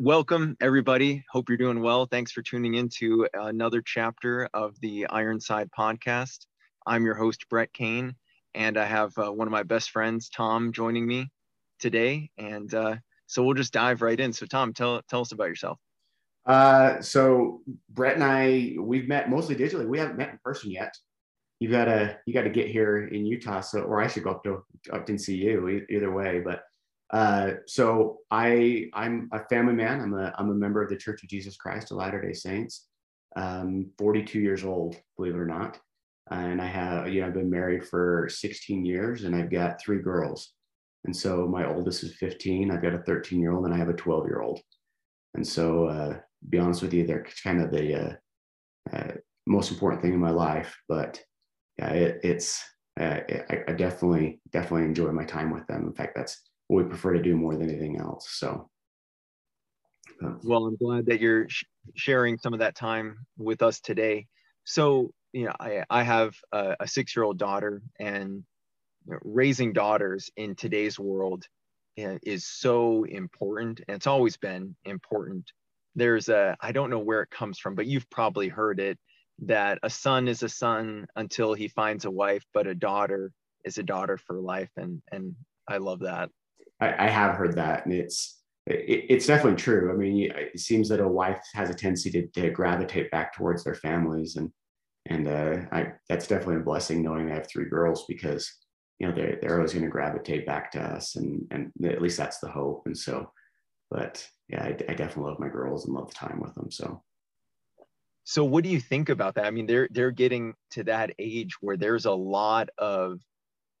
[0.00, 1.22] welcome everybody.
[1.30, 2.06] Hope you're doing well.
[2.06, 6.46] Thanks for tuning in to another chapter of the Ironside podcast.
[6.86, 8.14] I'm your host, Brett Kane,
[8.54, 11.28] and I have uh, one of my best friends, Tom, joining me
[11.80, 12.30] today.
[12.38, 14.32] And uh, so we'll just dive right in.
[14.32, 15.78] So, Tom, tell, tell us about yourself.
[16.46, 17.60] Uh, so
[17.90, 19.86] Brett and I, we've met mostly digitally.
[19.86, 20.96] We haven't met in person yet.
[21.58, 23.60] You gotta, you gotta get here in Utah.
[23.60, 24.64] So, or I should go up to,
[24.94, 26.40] up and see you either way.
[26.40, 26.62] But
[27.12, 30.00] uh, so I I'm a family man.
[30.00, 32.86] I'm a I'm a member of the Church of Jesus Christ of Latter Day Saints.
[33.36, 35.78] Um, 42 years old, believe it or not,
[36.30, 40.02] and I have you know I've been married for 16 years, and I've got three
[40.02, 40.52] girls.
[41.04, 42.70] And so my oldest is 15.
[42.70, 44.60] I've got a 13 year old, and I have a 12 year old.
[45.34, 48.12] And so, uh, be honest with you, they're kind of the uh,
[48.92, 49.12] uh,
[49.46, 50.76] most important thing in my life.
[50.88, 51.20] But
[51.78, 52.62] yeah, it, it's
[52.98, 55.86] uh, I, I definitely definitely enjoy my time with them.
[55.86, 58.28] In fact, that's what we prefer to do more than anything else.
[58.30, 58.70] So,
[60.24, 61.64] uh, well, I'm glad that you're sh-
[61.96, 64.28] sharing some of that time with us today.
[64.62, 68.44] So, you know, I, I have a, a six year old daughter, and
[69.04, 71.44] you know, raising daughters in today's world
[71.96, 73.80] is so important.
[73.88, 75.50] And it's always been important.
[75.96, 78.96] There's a, I don't know where it comes from, but you've probably heard it
[79.40, 83.32] that a son is a son until he finds a wife, but a daughter
[83.64, 84.70] is a daughter for life.
[84.76, 85.34] And, and
[85.68, 86.30] I love that.
[86.80, 89.92] I, I have heard that, and it's it, it's definitely true.
[89.92, 93.64] I mean, it seems that a wife has a tendency to, to gravitate back towards
[93.64, 94.50] their families, and
[95.06, 98.50] and uh, I, that's definitely a blessing knowing I have three girls because
[98.98, 102.18] you know they're they're always going to gravitate back to us, and and at least
[102.18, 102.82] that's the hope.
[102.86, 103.30] And so,
[103.90, 106.70] but yeah, I, I definitely love my girls and love the time with them.
[106.70, 107.02] So.
[108.24, 109.46] So what do you think about that?
[109.46, 113.18] I mean, they're they're getting to that age where there's a lot of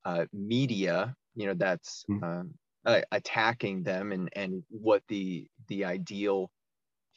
[0.04, 2.24] uh, media, you know, that's mm-hmm.
[2.24, 2.54] um,
[2.86, 6.50] uh, attacking them and and what the the ideal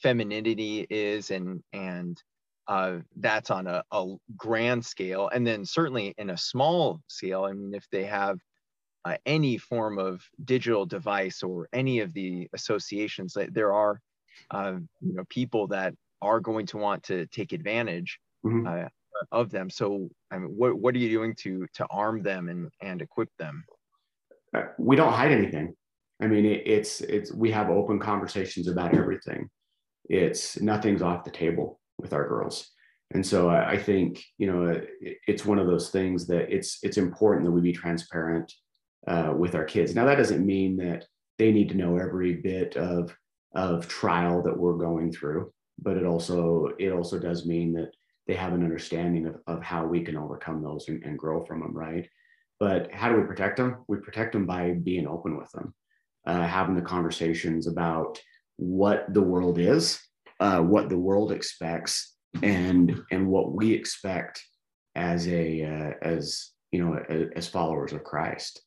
[0.02, 2.22] femininity is and and
[2.67, 5.30] uh, that's on a, a grand scale.
[5.34, 8.38] And then certainly in a small scale i mean if they have
[9.06, 14.00] uh, any form of digital device or any of the associations that there are
[14.51, 18.66] uh, you know people that are going to want to take advantage mm-hmm.
[18.68, 18.88] Uh,
[19.31, 19.69] of them.
[19.69, 23.30] So i mean what, what are you doing to to arm them and and equip
[23.38, 23.63] them
[24.78, 25.75] we don't hide anything.
[26.22, 29.50] I mean, it, it's it's we have open conversations about everything.
[30.09, 32.69] It's nothing's off the table with our girls,
[33.12, 34.90] and so I, I think you know it,
[35.28, 38.52] it's one of those things that it's it's important that we be transparent
[39.08, 39.96] uh, with our kids.
[39.96, 41.06] Now that doesn't mean that
[41.38, 43.16] they need to know every bit of
[43.56, 47.92] of trial that we're going through, but it also it also does mean that
[48.28, 51.59] they have an understanding of, of how we can overcome those and, and grow from
[51.59, 52.08] them, right?
[52.63, 53.84] But how do we protect them?
[53.90, 55.74] We protect them by being open with them,
[56.25, 58.22] uh, having the conversations about
[58.56, 60.00] what the world is,
[60.40, 64.41] uh, what the world expects, and and what we expect
[64.96, 68.62] as a uh, as you know as, as, followers of Christ.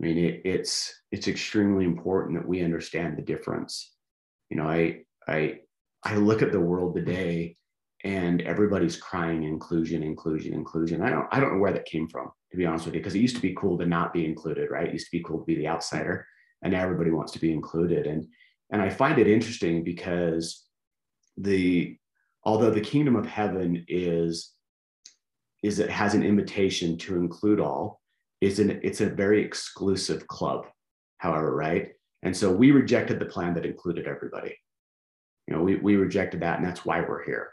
[0.00, 3.92] I mean, it, it's it's extremely important that we understand the difference.
[4.50, 5.58] You know, I I
[6.04, 7.56] I look at the world today
[8.04, 11.02] and everybody's crying inclusion, inclusion, inclusion.
[11.02, 13.14] I don't, I don't know where that came from, to be honest with you, because
[13.14, 14.88] it used to be cool to not be included, right?
[14.88, 16.26] It used to be cool to be the outsider,
[16.62, 18.06] and now everybody wants to be included.
[18.06, 18.26] And
[18.70, 20.64] and I find it interesting because
[21.36, 21.96] the
[22.44, 24.52] although the kingdom of heaven is
[25.62, 28.00] is it has an invitation to include all,
[28.40, 30.66] is an it's a very exclusive club,
[31.18, 31.90] however, right?
[32.24, 34.56] And so we rejected the plan that included everybody.
[35.46, 37.50] You know, we, we rejected that, and that's why we're here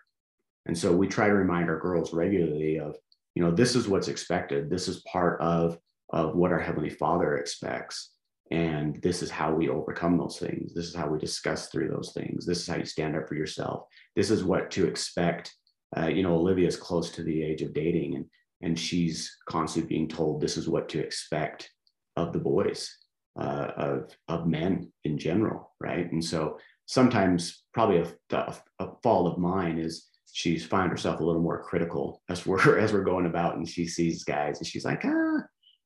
[0.65, 2.95] and so we try to remind our girls regularly of,
[3.35, 4.69] you know, this is what's expected.
[4.69, 5.77] This is part of,
[6.11, 8.11] of what our Heavenly Father expects.
[8.51, 10.73] And this is how we overcome those things.
[10.73, 12.45] This is how we discuss through those things.
[12.45, 13.85] This is how you stand up for yourself.
[14.15, 15.53] This is what to expect.
[15.95, 18.25] Uh, you know, Olivia's close to the age of dating, and
[18.61, 21.71] and she's constantly being told this is what to expect
[22.17, 22.93] of the boys,
[23.39, 26.11] uh, of of men in general, right?
[26.11, 31.23] And so sometimes probably a, a, a fault of mine is she's find herself a
[31.23, 34.85] little more critical as we're as we're going about and she sees guys and she's
[34.85, 35.39] like ah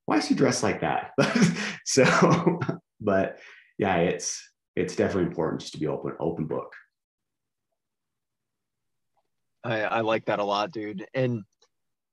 [0.05, 1.11] why is he dressed like that?
[1.85, 2.05] So
[3.01, 3.39] but
[3.77, 4.41] yeah it's
[4.77, 6.73] it's definitely important just to be open open book.
[9.65, 11.05] I, I like that a lot dude.
[11.13, 11.43] And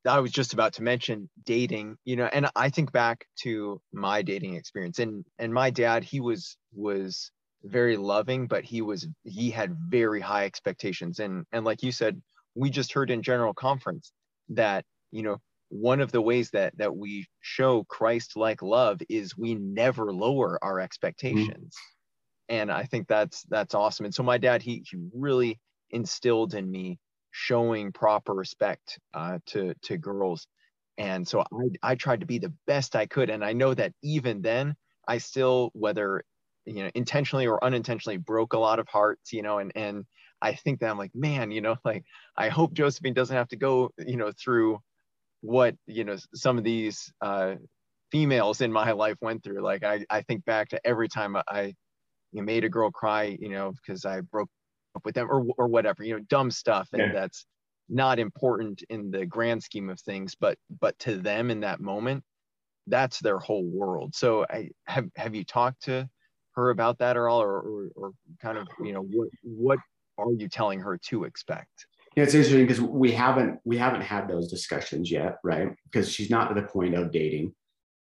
[0.07, 4.23] I was just about to mention dating, you know, and I think back to my
[4.23, 7.31] dating experience and and my dad, he was was
[7.65, 11.19] very loving, but he was he had very high expectations.
[11.19, 12.21] And and like you said,
[12.55, 14.13] we just heard in general conference
[14.51, 19.37] that you know one of the ways that that we show Christ like love is
[19.37, 21.75] we never lower our expectations.
[21.77, 22.57] Mm-hmm.
[22.57, 24.07] and I think that's that's awesome.
[24.07, 25.61] And so my dad, he he really
[25.91, 26.99] instilled in me
[27.31, 30.47] showing proper respect uh, to to girls,
[30.99, 33.31] and so I I tried to be the best I could.
[33.31, 34.75] And I know that even then,
[35.07, 36.25] I still whether
[36.67, 40.05] you know intentionally or unintentionally broke a lot of hearts, you know, and and
[40.43, 42.05] I think that I'm like, man, you know, like
[42.37, 44.81] I hope Josephine doesn't have to go, you know, through
[45.43, 47.55] what you know some of these uh,
[48.13, 49.63] females in my life went through.
[49.63, 51.75] Like I I think back to every time I
[52.33, 54.49] you made a girl cry, you know, because I broke
[54.97, 57.13] up with them or or whatever, you know, dumb stuff, and yeah.
[57.13, 57.47] that's
[57.89, 62.23] not important in the grand scheme of things, but but to them in that moment,
[62.87, 64.15] that's their whole world.
[64.15, 66.09] So I have have you talked to
[66.61, 69.79] her about that at all, or or, or kind of you know what what
[70.19, 71.87] are you telling her to expect?
[72.17, 75.71] Yeah, it's interesting because we haven't we haven't had those discussions yet, right?
[75.85, 77.55] Because she's not at the point of dating.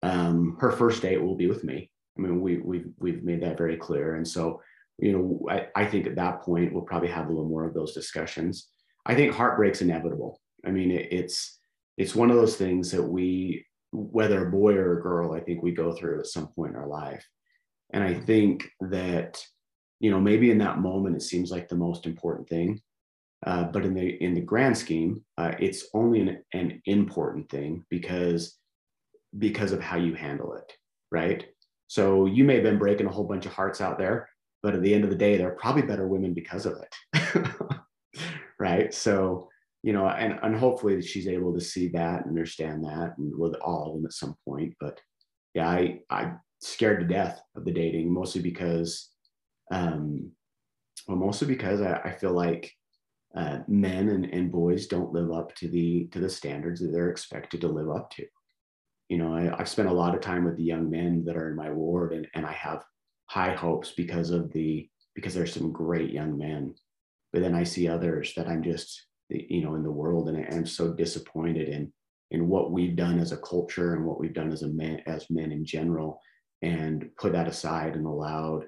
[0.03, 1.91] Um, her first date will be with me.
[2.19, 4.61] I mean, we we've we've made that very clear, and so
[4.99, 7.75] you know, I, I think at that point we'll probably have a little more of
[7.75, 8.69] those discussions.
[9.07, 10.41] I think heartbreak's inevitable.
[10.65, 11.59] I mean, it, it's
[11.97, 15.63] it's one of those things that we, whether a boy or a girl, I think
[15.63, 17.27] we go through at some point in our life,
[17.93, 19.43] and I think that
[20.01, 22.81] you know maybe in that moment it seems like the most important thing
[23.47, 27.85] uh, but in the in the grand scheme uh, it's only an, an important thing
[27.91, 28.59] because
[29.39, 30.73] because of how you handle it
[31.11, 31.47] right?
[31.89, 34.29] So you may have been breaking a whole bunch of hearts out there
[34.63, 37.43] but at the end of the day they're probably better women because of it
[38.59, 38.93] right?
[38.95, 39.49] So
[39.83, 43.55] you know and, and hopefully she's able to see that and understand that and with
[43.57, 45.01] all of them at some point but
[45.55, 49.11] yeah i i'm scared to death of the dating mostly because
[49.71, 50.31] um,
[51.09, 52.73] well, mostly because I, I feel like
[53.35, 57.11] uh, men and, and boys don't live up to the to the standards that they're
[57.11, 58.27] expected to live up to.
[59.09, 61.51] You know, I, I've spent a lot of time with the young men that are
[61.51, 62.85] in my ward, and, and I have
[63.27, 66.75] high hopes because of the because there's some great young men.
[67.33, 70.67] But then I see others that I'm just you know in the world, and I'm
[70.67, 71.93] so disappointed in
[72.31, 75.29] in what we've done as a culture and what we've done as a man as
[75.31, 76.21] men in general,
[76.63, 78.67] and put that aside and allowed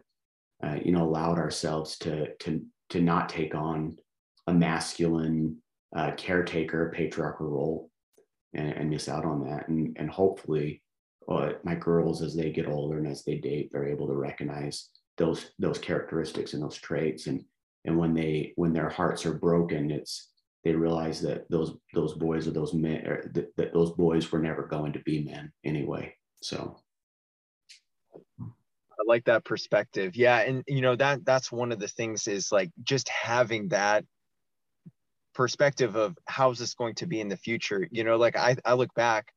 [0.65, 3.97] uh, you know, allowed ourselves to to to not take on
[4.47, 5.57] a masculine
[5.97, 7.91] uh, caretaker patriarchal role
[8.55, 9.69] and, and, miss out on that.
[9.69, 10.83] And and hopefully,
[11.29, 14.91] uh, my girls as they get older and as they date, they're able to recognize
[15.19, 17.27] those those characteristics and those traits.
[17.27, 17.45] And
[17.85, 20.31] and when they when their hearts are broken, it's
[20.63, 24.39] they realize that those those boys or those men or that, that those boys were
[24.41, 26.15] never going to be men anyway.
[26.43, 26.79] So
[29.07, 30.17] like that perspective.
[30.17, 34.05] Yeah, and you know that that's one of the things is like just having that
[35.35, 37.87] perspective of how's this going to be in the future.
[37.91, 39.33] You know, like I I look back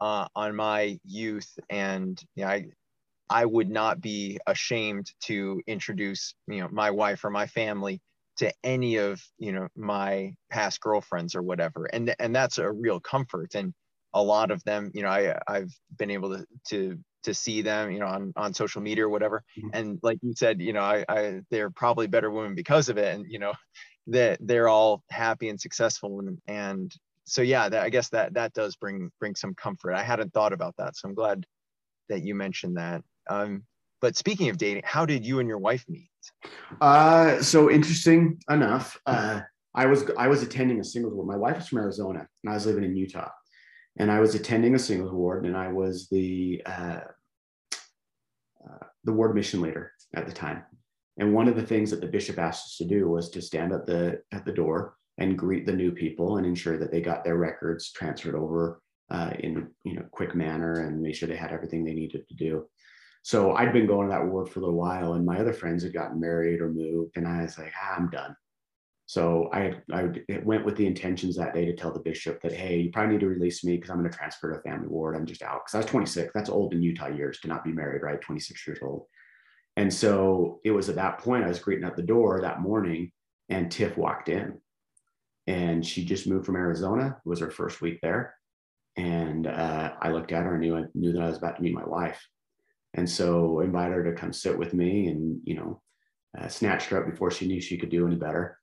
[0.00, 2.66] uh, on my youth and you know, I
[3.30, 8.00] I would not be ashamed to introduce you know my wife or my family
[8.38, 12.98] to any of you know my past girlfriends or whatever and and that's a real
[12.98, 13.72] comfort and
[14.14, 17.90] a lot of them you know i i've been able to to to see them,
[17.90, 19.42] you know, on, on social media or whatever.
[19.58, 19.68] Mm-hmm.
[19.72, 23.14] And like you said, you know, I, I, they're probably better women because of it.
[23.14, 23.52] And, you know,
[24.08, 26.20] that they're all happy and successful.
[26.20, 26.92] And, and
[27.24, 29.94] so, yeah, that, I guess that, that does bring, bring some comfort.
[29.94, 30.96] I hadn't thought about that.
[30.96, 31.46] So I'm glad
[32.08, 33.02] that you mentioned that.
[33.28, 33.64] Um,
[34.00, 36.08] but speaking of dating, how did you and your wife meet?
[36.80, 39.42] Uh, so interesting enough, uh,
[39.74, 41.28] I was, I was attending a singles ward.
[41.28, 43.28] My wife is from Arizona and I was living in Utah
[43.98, 47.00] and I was attending a singles ward, and I was the uh,
[48.64, 50.62] uh, the ward mission leader at the time.
[51.18, 53.72] And one of the things that the bishop asked us to do was to stand
[53.72, 57.24] at the at the door and greet the new people and ensure that they got
[57.24, 58.80] their records transferred over
[59.10, 62.34] uh, in you know quick manner and make sure they had everything they needed to
[62.36, 62.66] do.
[63.22, 65.82] So I'd been going to that ward for a little while, and my other friends
[65.82, 68.34] had gotten married or moved, and I was like, ah, I'm done.
[69.10, 70.10] So I, I
[70.44, 73.22] went with the intentions that day to tell the bishop that, hey, you probably need
[73.22, 75.16] to release me because I'm going to transfer to a family ward.
[75.16, 76.30] I'm just out because I was 26.
[76.32, 78.20] That's old in Utah years to not be married, right?
[78.20, 79.06] 26 years old.
[79.76, 83.10] And so it was at that point I was greeting at the door that morning,
[83.48, 84.60] and Tiff walked in,
[85.48, 87.16] and she just moved from Arizona.
[87.18, 88.36] It was her first week there,
[88.96, 91.62] and uh, I looked at her and knew I knew that I was about to
[91.62, 92.24] meet my wife,
[92.94, 95.82] and so I invited her to come sit with me, and you know,
[96.38, 98.59] uh, snatched her up before she knew she could do any better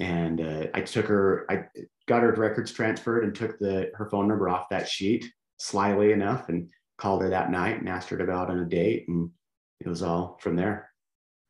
[0.00, 1.64] and uh, I took her, I
[2.08, 6.48] got her records transferred and took the her phone number off that sheet slyly enough
[6.48, 9.30] and called her that night and asked her to go out on a date, and
[9.78, 10.90] it was all from there.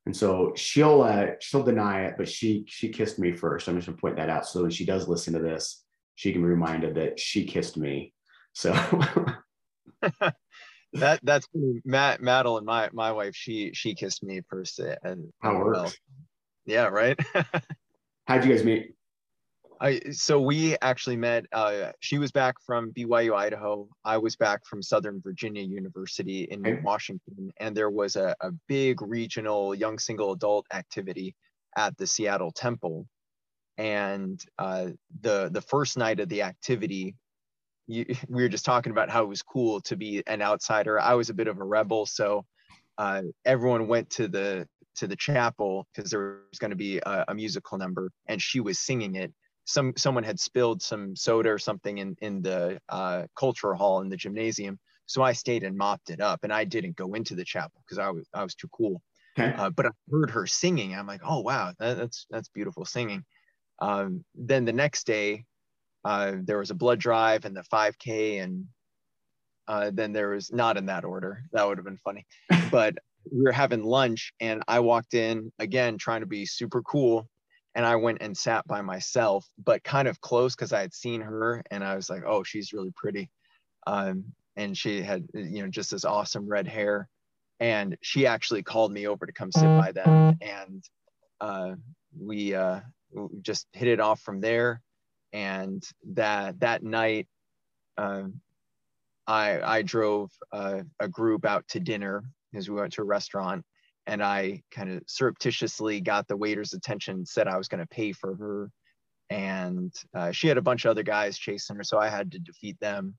[0.07, 3.69] And so she'll uh, she'll deny it, but she she kissed me first.
[3.69, 4.47] I'm just gonna point that out.
[4.47, 5.85] So when she does listen to this,
[6.17, 8.13] she can be reminded that she kissed me.
[8.53, 8.73] So
[10.95, 11.47] that that's
[11.85, 13.37] Matt Madeline, my my wife.
[13.37, 14.81] She she kissed me first.
[14.81, 15.93] And how well.
[16.67, 17.19] Yeah, right.
[18.31, 18.95] How'd you guys meet?
[19.81, 21.47] I so we actually met.
[21.53, 23.89] Uh, she was back from BYU Idaho.
[24.05, 26.81] I was back from Southern Virginia University in okay.
[26.81, 31.35] Washington, and there was a, a big regional young single adult activity
[31.77, 33.09] at the Seattle Temple.
[33.79, 34.91] And uh,
[35.23, 37.17] the the first night of the activity,
[37.89, 41.01] you, we were just talking about how it was cool to be an outsider.
[41.01, 42.45] I was a bit of a rebel, so
[42.97, 47.25] uh, everyone went to the to the chapel because there was going to be a,
[47.29, 49.33] a, musical number, and she was singing it.
[49.65, 54.09] Some someone had spilled some soda or something in in the uh, cultural hall in
[54.09, 57.45] the gymnasium, so I stayed and mopped it up, and I didn't go into the
[57.45, 59.03] chapel because I was I was too cool.
[59.39, 59.55] Okay.
[59.57, 60.95] Uh, but I heard her singing.
[60.95, 63.25] I'm like, oh wow, that, that's that's beautiful singing.
[63.81, 65.45] Um, then the next day,
[66.05, 68.67] uh, there was a blood drive and the 5K, and
[69.69, 71.45] uh, then there was not in that order.
[71.53, 72.27] That would have been funny.
[72.71, 72.99] but
[73.31, 77.29] we were having lunch, and I walked in again trying to be super cool,
[77.75, 81.21] and I went and sat by myself, but kind of close because I had seen
[81.21, 83.31] her, and I was like, oh, she's really pretty.
[83.87, 84.25] Um,
[84.57, 87.09] and she had you know just this awesome red hair
[87.61, 90.85] and she actually called me over to come sit by them and
[91.41, 91.75] uh,
[92.19, 92.81] we uh,
[93.43, 94.83] just hit it off from there
[95.33, 97.29] and that that night
[97.99, 98.25] uh,
[99.27, 103.65] I, I drove uh, a group out to dinner because we went to a restaurant
[104.07, 108.13] and I kind of surreptitiously got the waiter's attention, said I was going to pay
[108.13, 108.71] for her.
[109.29, 112.39] And uh, she had a bunch of other guys chasing her, so I had to
[112.39, 113.15] defeat them.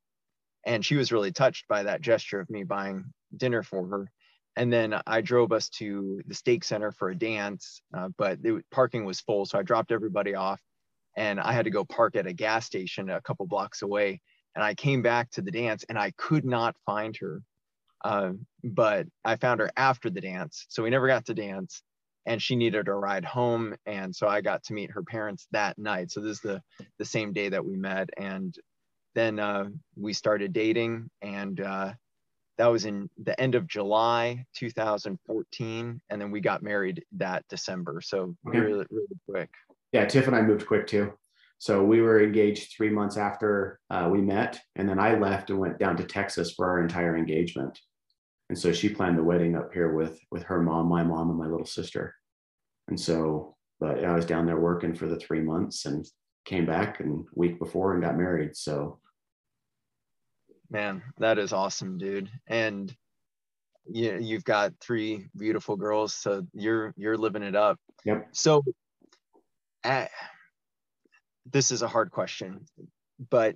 [0.66, 3.06] And she was really touched by that gesture of me buying
[3.38, 4.12] dinner for her
[4.56, 8.62] and then I drove us to the stake center for a dance, uh, but the
[8.72, 10.60] parking was full, so I dropped everybody off,
[11.16, 14.22] and I had to go park at a gas station a couple blocks away.
[14.54, 17.42] And I came back to the dance, and I could not find her,
[18.04, 18.32] uh,
[18.64, 21.84] but I found her after the dance, so we never got to dance.
[22.28, 25.80] And she needed a ride home, and so I got to meet her parents that
[25.80, 26.12] night.
[26.12, 26.62] So this is the
[27.00, 28.56] the same day that we met, and
[29.16, 31.94] then uh, we started dating, and uh,
[32.58, 38.02] that was in the end of July 2014, and then we got married that December.
[38.02, 38.60] So okay.
[38.60, 39.50] really, really quick.
[39.92, 41.14] Yeah, Tiff and I moved quick too.
[41.58, 45.60] So we were engaged three months after uh, we met, and then I left and
[45.60, 47.80] went down to Texas for our entire engagement.
[48.52, 51.40] And so she planned the wedding up here with with her mom, my mom, and
[51.40, 52.14] my little sister.
[52.90, 56.06] And so, but I was down there working for the three months and
[56.44, 58.58] came back and week before and got married.
[58.58, 59.00] So
[60.70, 62.96] man that is awesome dude and
[63.86, 68.64] you, you've got three beautiful girls so you're you're living it up yep so
[69.84, 70.06] uh,
[71.52, 72.66] this is a hard question
[73.30, 73.56] but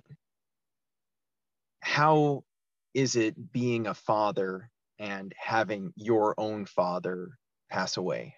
[1.80, 2.44] how
[2.92, 7.30] is it being a father and having your own father
[7.70, 8.34] pass away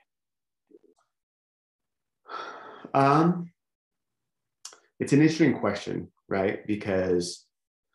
[2.95, 3.51] um
[5.01, 7.47] it's an interesting question right because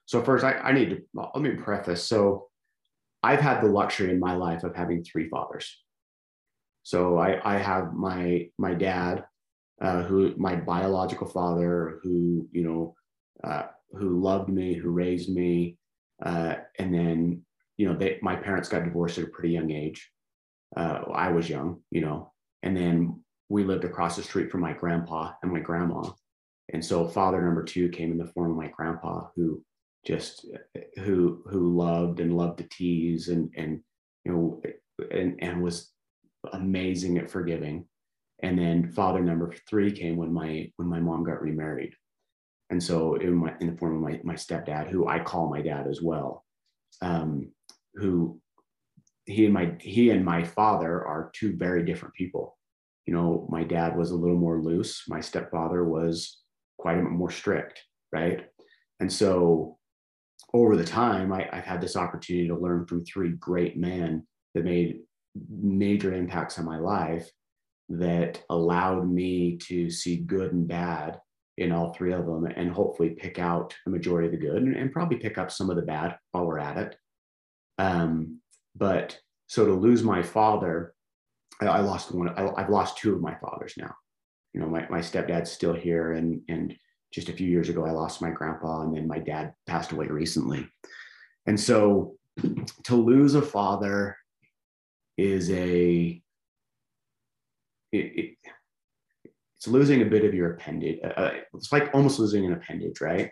[0.06, 1.02] so first, I, I need to
[1.34, 2.04] let me preface.
[2.04, 2.48] So
[3.22, 5.76] I've had the luxury in my life of having three fathers.
[6.84, 9.26] So I, I have my my dad,
[9.82, 12.96] uh, who my biological father, who you know,
[13.44, 15.78] uh, who loved me, who raised me,
[16.24, 17.46] uh, and then
[17.84, 20.10] you know, they, my parents got divorced at a pretty young age.
[20.74, 24.72] Uh, I was young, you know, and then we lived across the street from my
[24.72, 26.10] grandpa and my grandma,
[26.72, 29.62] and so father number two came in the form of my grandpa, who
[30.08, 30.46] just
[30.96, 33.82] who who loved and loved to tease and and
[34.24, 34.62] you know
[35.12, 35.92] and and was
[36.54, 37.86] amazing at forgiving.
[38.42, 41.94] And then father number three came when my when my mom got remarried.
[42.70, 45.62] And so in my in the form of my my stepdad who i call my
[45.62, 46.43] dad as well
[47.02, 47.52] um
[47.96, 48.40] who
[49.26, 52.58] he and my he and my father are two very different people.
[53.06, 55.04] You know my dad was a little more loose.
[55.08, 56.40] My stepfather was
[56.78, 57.82] quite a bit more strict
[58.14, 58.46] right?
[59.00, 59.78] And so
[60.54, 64.64] over the time, I, have had this opportunity to learn from three great men that
[64.64, 65.00] made
[65.50, 67.30] major impacts on my life
[67.90, 71.20] that allowed me to see good and bad
[71.58, 74.76] in all three of them and hopefully pick out the majority of the good and,
[74.76, 76.96] and probably pick up some of the bad while we're at it.
[77.78, 78.40] Um,
[78.76, 80.94] but so to lose my father,
[81.62, 83.94] I, I lost one, I, I've lost two of my fathers now.
[84.54, 86.76] You know, my, my stepdad's still here and, and
[87.14, 90.08] just a few years ago, I lost my grandpa, and then my dad passed away
[90.08, 90.68] recently.
[91.46, 92.16] And so
[92.86, 94.18] to lose a father
[95.16, 96.20] is a
[97.92, 98.38] it,
[99.64, 101.00] it's losing a bit of your appendage.
[101.02, 103.32] Uh, uh, it's like almost losing an appendage, right?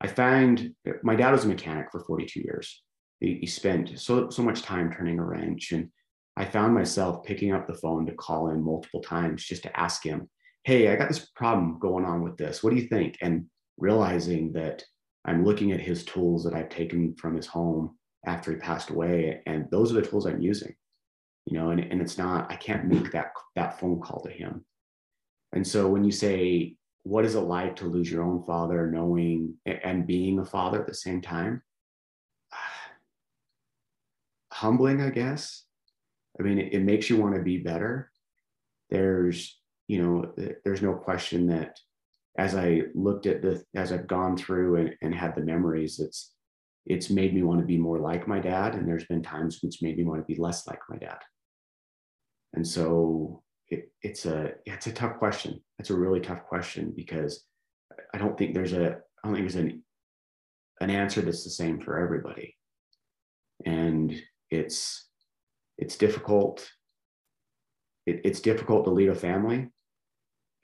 [0.00, 2.84] I found my dad was a mechanic for 42 years.
[3.18, 5.88] he, he spent so so much time turning a wrench and
[6.36, 10.04] I found myself picking up the phone to call in multiple times just to ask
[10.04, 10.30] him,
[10.62, 12.62] Hey, I got this problem going on with this.
[12.62, 13.18] What do you think?
[13.20, 14.84] And realizing that
[15.24, 19.42] I'm looking at his tools that I've taken from his home after he passed away,
[19.46, 20.72] and those are the tools I'm using.
[21.46, 24.64] You know, and, and it's not, I can't make that that phone call to him.
[25.54, 29.54] And so when you say, what is it like to lose your own father, knowing
[29.64, 31.62] and being a father at the same time?
[34.52, 35.64] Humbling, I guess.
[36.38, 38.10] I mean, it, it makes you want to be better.
[38.90, 40.34] There's, you know,
[40.64, 41.78] there's no question that
[42.36, 46.32] as I looked at the, as I've gone through and, and had the memories, it's,
[46.84, 48.74] it's made me want to be more like my dad.
[48.74, 51.18] And there's been times when it's made me want to be less like my dad.
[52.54, 53.43] And so
[53.74, 55.60] it, it's a, it's a tough question.
[55.78, 57.44] It's a really tough question because
[58.12, 59.82] I don't think there's a, I don't think there's an,
[60.80, 62.56] an answer that's the same for everybody.
[63.64, 64.14] And
[64.50, 65.08] it's,
[65.78, 66.68] it's difficult.
[68.06, 69.70] It, it's difficult to lead a family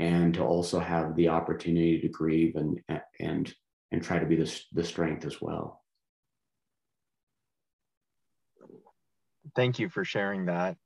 [0.00, 2.80] and to also have the opportunity to grieve and
[3.20, 3.54] and
[3.92, 5.84] and try to be the, the strength as well
[9.54, 10.76] thank you for sharing that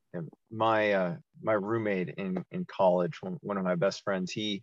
[0.51, 4.63] my uh, my roommate in in college one of my best friends he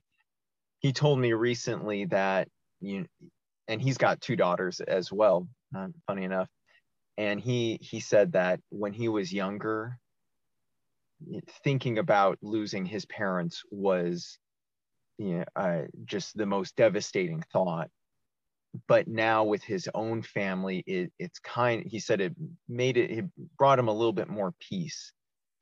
[0.80, 2.48] he told me recently that
[2.80, 3.06] you
[3.68, 6.50] and he's got two daughters as well uh, funny enough.
[7.18, 9.98] And he he said that when he was younger
[11.64, 14.40] thinking about losing his parents was
[15.18, 17.90] you know, uh, just the most devastating thought.
[18.88, 22.34] But now with his own family it, it's kind he said it
[22.68, 23.26] made it it
[23.58, 25.14] brought him a little bit more peace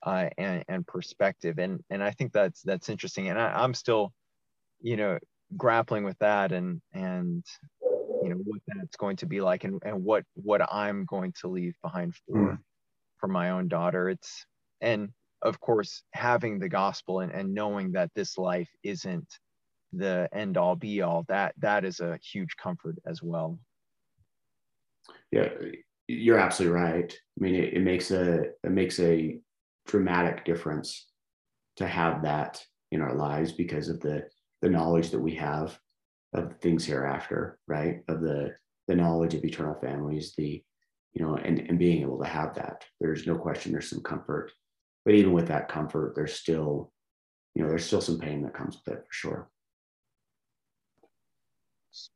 [0.04, 1.58] uh, and, and perspective.
[1.58, 3.28] And and i think that's that's interesting.
[3.28, 4.12] And I, i'm still
[4.80, 5.18] you know
[5.56, 7.44] grappling with that and and
[8.22, 11.48] you know what that's going to be like and, and what what i'm going to
[11.48, 12.58] leave behind for mm.
[13.18, 14.08] for my own daughter.
[14.08, 14.46] It's
[14.80, 15.10] and
[15.42, 19.26] of course having the gospel and, and knowing that this life isn't
[19.92, 23.58] the end all be all that that is a huge comfort as well.
[25.32, 25.48] Yeah
[26.08, 27.12] you're absolutely right.
[27.12, 29.38] I mean it, it makes a it makes a
[29.90, 31.08] dramatic difference
[31.76, 34.24] to have that in our lives because of the
[34.62, 35.78] the knowledge that we have
[36.34, 38.02] of things hereafter, right?
[38.08, 38.54] Of the
[38.88, 40.62] the knowledge of eternal families, the
[41.12, 42.84] you know, and and being able to have that.
[43.00, 43.72] There's no question.
[43.72, 44.52] There's some comfort,
[45.04, 46.92] but even with that comfort, there's still,
[47.54, 49.50] you know, there's still some pain that comes with it for sure.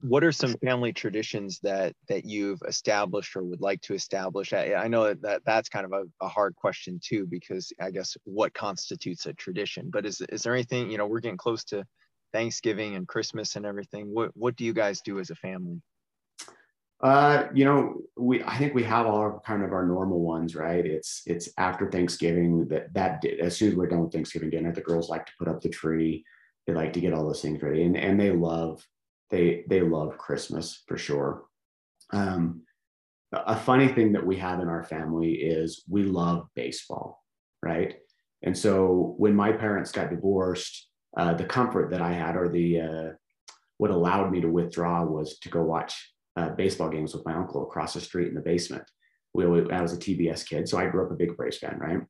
[0.01, 4.53] What are some family traditions that that you've established or would like to establish?
[4.53, 8.17] I, I know that that's kind of a, a hard question too, because I guess
[8.25, 9.91] what constitutes a tradition.
[9.91, 11.07] But is is there anything you know?
[11.07, 11.85] We're getting close to
[12.33, 14.13] Thanksgiving and Christmas and everything.
[14.13, 15.81] What what do you guys do as a family?
[17.01, 20.55] Uh, you know, we I think we have all our, kind of our normal ones,
[20.55, 20.87] right?
[20.87, 24.81] It's it's after Thanksgiving that that as soon as we're done with Thanksgiving dinner, the
[24.81, 26.25] girls like to put up the tree.
[26.67, 28.87] They like to get all those things ready, and and they love
[29.31, 31.45] they they love Christmas for sure.
[32.13, 32.63] Um,
[33.33, 37.25] a funny thing that we have in our family is we love baseball,
[37.63, 37.97] right?
[38.43, 42.81] And so when my parents got divorced, uh, the comfort that I had or the
[42.81, 43.09] uh,
[43.79, 47.63] what allowed me to withdraw was to go watch uh, baseball games with my uncle
[47.63, 48.85] across the street in the basement.
[49.33, 52.01] We, I was a TBS kid, so I grew up a big Braves fan, right?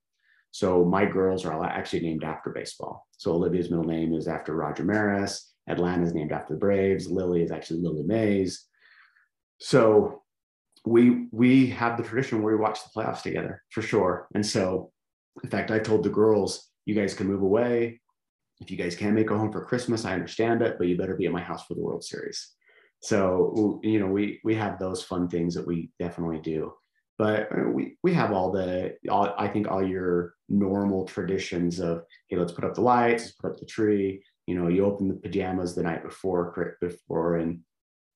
[0.51, 3.07] So my girls are all actually named after baseball.
[3.17, 5.54] So Olivia's middle name is after Roger Maris.
[5.69, 7.11] Atlanta is named after the Braves.
[7.11, 8.67] Lily is actually Lily Mays.
[9.61, 10.23] So
[10.85, 14.29] we we have the tradition where we watch the playoffs together for sure.
[14.35, 14.93] And so,
[15.43, 18.01] in fact, I told the girls, you guys can move away
[18.61, 21.17] if you guys can't make a home for Christmas, I understand it, but you better
[21.17, 22.53] be at my house for the World Series.
[23.01, 26.73] So you know, we we have those fun things that we definitely do,
[27.19, 32.05] but uh, we we have all the all, I think all your normal traditions of
[32.29, 34.23] hey, let's put up the lights, let's put up the tree.
[34.47, 37.61] You know, you open the pajamas the night before before, and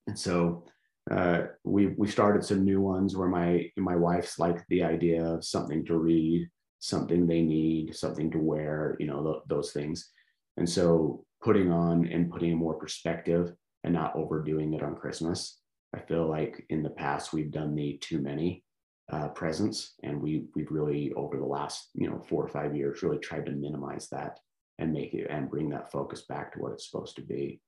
[0.06, 0.64] and so
[1.10, 5.44] uh, we we started some new ones where my my wife's like the idea of
[5.44, 6.48] something to read,
[6.80, 8.96] something they need, something to wear.
[8.98, 10.10] You know, th- those things.
[10.56, 13.52] And so putting on and putting more perspective
[13.84, 15.60] and not overdoing it on Christmas.
[15.94, 18.64] I feel like in the past we've done the too many
[19.10, 23.02] uh, presents, and we we've really over the last you know four or five years
[23.02, 24.38] really tried to minimize that
[24.78, 27.60] and make it and bring that focus back to what it's supposed to be.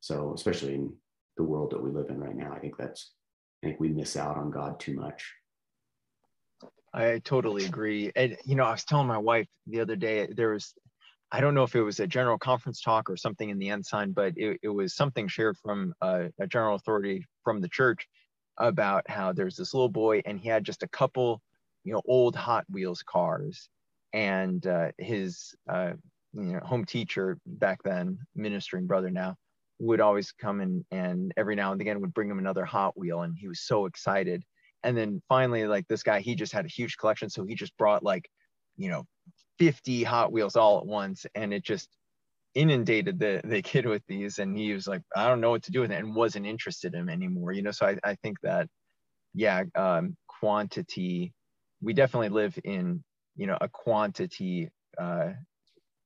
[0.00, 0.92] So especially in
[1.36, 3.12] the world that we live in right now, I think that's
[3.62, 5.32] I think we miss out on God too much.
[6.92, 8.12] I totally agree.
[8.14, 10.74] And you know, I was telling my wife the other day there was
[11.32, 14.12] I don't know if it was a general conference talk or something in the ensign,
[14.12, 18.06] but it, it was something shared from a general authority from the church.
[18.58, 21.42] about how there's this little boy and he had just a couple,
[21.82, 23.68] you know, old Hot Wheels cars,
[24.12, 25.94] and uh, his uh,
[26.34, 29.36] you know home teacher back then, ministering brother now,
[29.78, 33.22] would always come in and every now and again would bring him another Hot Wheel,
[33.22, 34.42] and he was so excited.
[34.82, 37.76] And then finally, like this guy, he just had a huge collection, so he just
[37.78, 38.28] brought like,
[38.76, 39.04] you know,
[39.58, 41.88] 50 Hot Wheels all at once, and it just
[42.54, 45.72] inundated the the kid with these and he was like i don't know what to
[45.72, 48.40] do with it and wasn't interested in him anymore you know so i, I think
[48.42, 48.68] that
[49.34, 51.32] yeah um, quantity
[51.82, 53.02] we definitely live in
[53.36, 55.30] you know a quantity uh,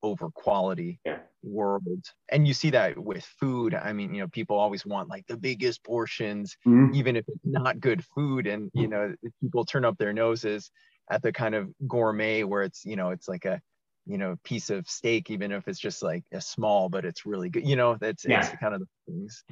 [0.02, 1.20] over quality yeah.
[1.42, 1.84] world
[2.30, 5.36] and you see that with food i mean you know people always want like the
[5.36, 6.92] biggest portions Mhm.
[6.92, 10.70] even if it's not good food and you know people turn up their noses
[11.10, 13.60] at the kind of gourmet where it's you know it's like a
[14.04, 17.48] you know piece of steak even if it's just like a small but it's really
[17.50, 18.56] good you know that's it's Yeah.
[18.60, 19.44] kind of the things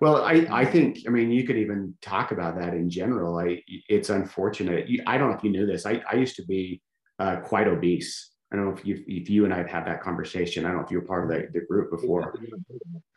[0.00, 3.38] Well, I, I think, I mean, you could even talk about that in general.
[3.38, 4.88] I, it's unfortunate.
[4.88, 5.86] You, I don't know if you knew this.
[5.86, 6.82] I, I used to be
[7.18, 8.29] uh, quite obese.
[8.52, 10.64] I don't know if you, if you and I've had that conversation.
[10.64, 12.34] I don't know if you were part of the, the group before.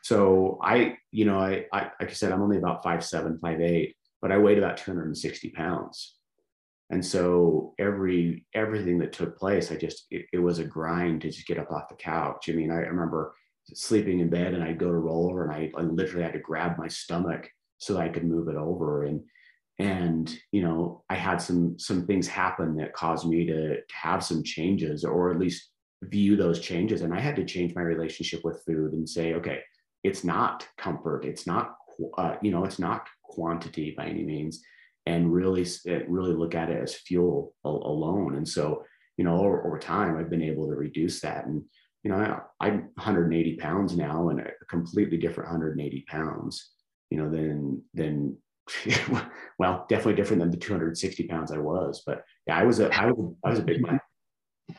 [0.03, 3.59] So I, you know, I, I, like I said, I'm only about five, seven, five,
[3.59, 6.15] eight, but I weighed about 260 pounds.
[6.91, 11.31] And so every, everything that took place, I just, it, it was a grind to
[11.31, 12.49] just get up off the couch.
[12.49, 13.33] I mean, I remember
[13.73, 16.39] sleeping in bed and I'd go to roll over and I, I literally had to
[16.39, 19.05] grab my stomach so that I could move it over.
[19.05, 19.21] And,
[19.79, 24.23] and, you know, I had some, some things happen that caused me to, to have
[24.23, 25.69] some changes or at least
[26.03, 27.01] view those changes.
[27.01, 29.62] And I had to change my relationship with food and say, okay,
[30.03, 31.25] it's not comfort.
[31.25, 31.75] It's not,
[32.17, 34.62] uh, you know, it's not quantity by any means
[35.05, 38.36] and really, uh, really look at it as fuel al- alone.
[38.36, 38.83] And so,
[39.17, 41.45] you know, over, over time, I've been able to reduce that.
[41.45, 41.63] And,
[42.03, 46.71] you know, I, I'm 180 pounds now and a completely different 180 pounds,
[47.09, 48.38] you know, than, than,
[49.60, 52.04] well, definitely different than the 260 pounds I was.
[52.06, 53.99] But yeah, I was a, I was, I was a big man.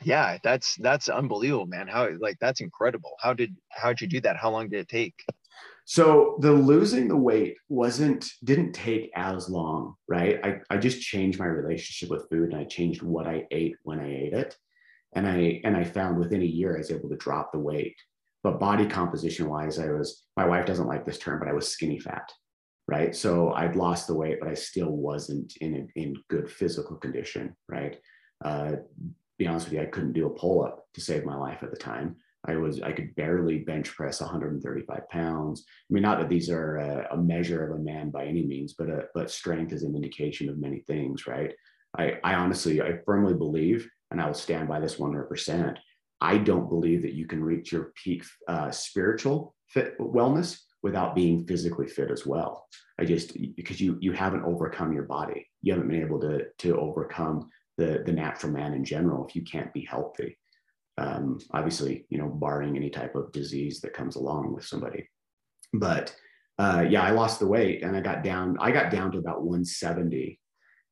[0.03, 4.35] yeah that's that's unbelievable man how like that's incredible how did how'd you do that
[4.35, 5.23] how long did it take
[5.87, 10.40] So the losing the weight wasn't didn't take as long, right?
[10.42, 14.01] I, I just changed my relationship with food and I changed what I ate when
[14.01, 14.57] I ate it.
[15.14, 17.97] And I and I found within a year I was able to drop the weight.
[18.42, 21.68] But body composition wise, I was my wife doesn't like this term, but I was
[21.68, 22.33] skinny fat.
[22.87, 23.16] Right.
[23.16, 27.57] So I'd lost the weight, but I still wasn't in in good physical condition.
[27.68, 27.99] Right.
[28.44, 28.73] Uh,
[29.38, 31.77] be honest with you, I couldn't do a pull-up to save my life at the
[31.77, 32.16] time.
[32.47, 35.64] I was I could barely bench press 135 pounds.
[35.66, 38.75] I mean, not that these are a, a measure of a man by any means,
[38.75, 41.53] but uh but strength is an indication of many things, right?
[41.97, 45.77] I, I honestly, I firmly believe, and I will stand by this 100%.
[46.20, 51.44] I don't believe that you can reach your peak uh, spiritual fit wellness without being
[51.47, 52.68] physically fit as well.
[53.01, 56.79] I just because you you haven't overcome your body, you haven't been able to to
[56.79, 60.38] overcome the the natural man in general if you can't be healthy
[60.97, 65.09] um, obviously, you know, barring any type of disease that comes along with somebody.
[65.73, 66.14] But
[66.59, 68.57] uh, yeah, I lost the weight and I got down.
[68.61, 70.38] I got down to about 170,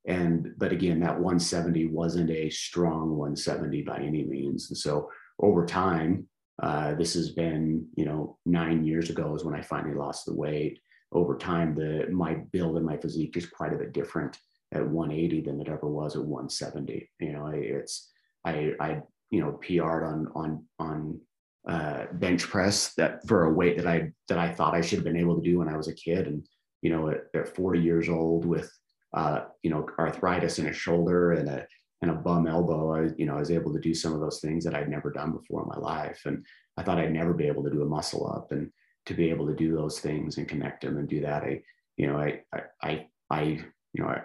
[0.07, 4.71] and but again, that 170 wasn't a strong 170 by any means.
[4.71, 6.27] And so over time,
[6.63, 10.35] uh, this has been, you know, nine years ago is when I finally lost the
[10.35, 10.79] weight.
[11.11, 14.39] Over time, the my build and my physique is quite a bit different
[14.73, 17.11] at 180 than it ever was at 170.
[17.21, 18.11] You know, it's
[18.45, 21.21] I I you know PR'd on on on
[21.69, 25.05] uh, bench press that for a weight that I that I thought I should have
[25.05, 26.47] been able to do when I was a kid, and
[26.81, 28.73] you know at, at 40 years old with
[29.13, 31.67] uh, you know arthritis in a shoulder and a
[32.03, 34.41] and a bum elbow, I you know I was able to do some of those
[34.41, 36.45] things that I'd never done before in my life, and
[36.77, 38.71] I thought I'd never be able to do a muscle up, and
[39.07, 41.63] to be able to do those things and connect them and do that, I
[41.97, 44.23] you know I I I, I you know I,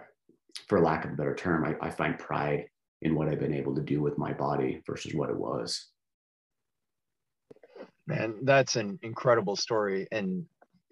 [0.68, 2.66] for lack of a better term, I, I find pride
[3.04, 5.88] in what I've been able to do with my body versus what it was.
[8.08, 10.08] man that's an incredible story.
[10.12, 10.46] And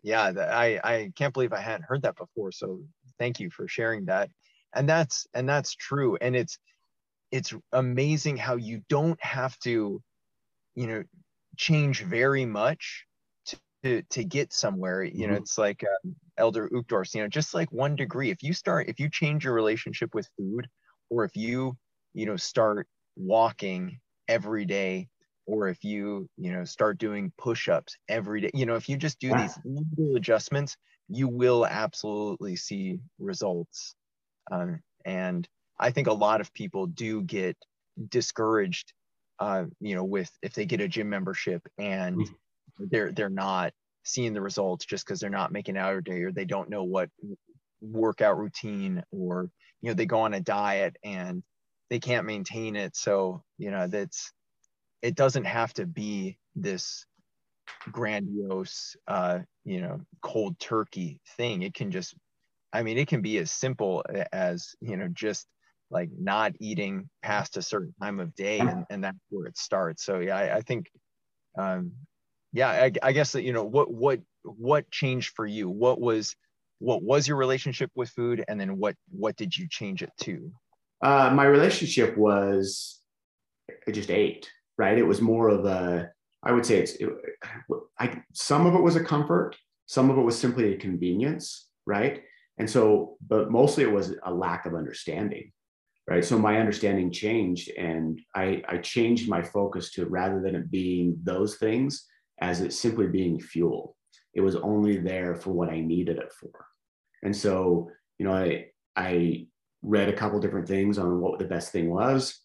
[0.04, 2.52] yeah i i can't believe i hadn't heard that before.
[2.52, 2.82] So
[3.18, 4.30] thank you for sharing that.
[4.76, 6.18] And that's and that's true.
[6.22, 6.60] And it's
[7.36, 10.02] it's amazing how you don't have to
[10.76, 11.04] you know
[11.58, 13.06] change very much
[13.48, 15.04] to to, to get somewhere.
[15.04, 15.36] You know Mhm.
[15.36, 18.32] it's like um, elder Uchtdorf, you know just like one degree.
[18.32, 20.68] If you start if you change your relationship with food
[21.10, 21.78] or if you
[22.14, 25.10] you know start walking every day
[25.46, 29.20] or if you you know start doing push-ups every day you know if you just
[29.20, 30.78] do these little adjustments
[31.10, 33.96] you will absolutely see results.
[34.52, 35.48] Um, and
[35.80, 37.58] i think a lot of people do get
[38.10, 38.94] discouraged
[39.40, 42.36] uh, you know with if they get a gym membership and Mm.
[42.80, 46.32] they're they're not seeing the results just because they're not making out out day or
[46.32, 47.10] they don't know what
[47.82, 49.50] workout routine or
[49.82, 51.44] you know they go on a diet and
[51.90, 54.32] they can't maintain it so you know that's
[55.02, 57.06] it doesn't have to be this
[57.92, 62.16] grandiose uh you know cold turkey thing it can just
[62.74, 65.48] i mean it can be as simple as you know just
[65.92, 70.04] like not eating past a certain time of day and, and that's where it starts.
[70.04, 70.90] So yeah i, I think
[71.58, 71.92] um
[72.54, 75.70] yeah I, I guess that you know what what what changed for you?
[75.70, 76.36] What was
[76.80, 80.52] what was your relationship with food and then what what did you change it to?
[81.04, 83.00] Uh, my relationship was
[83.88, 84.98] I just ate right?
[84.98, 86.10] It was more of a
[86.44, 87.10] i would say it's it,
[88.00, 89.56] I, some of it was a comfort
[89.88, 92.24] some of it was simply a convenience right?
[92.58, 95.52] And so but mostly it was a lack of understanding
[96.08, 96.24] right?
[96.24, 101.18] So my understanding changed and i i changed my focus to rather than it being
[101.24, 102.06] those things
[102.40, 103.96] as it simply being fuel.
[104.34, 106.52] It was only there for what i needed it for.
[107.24, 107.90] And so
[108.20, 109.48] you know i i
[109.82, 112.42] read a couple different things on what the best thing was.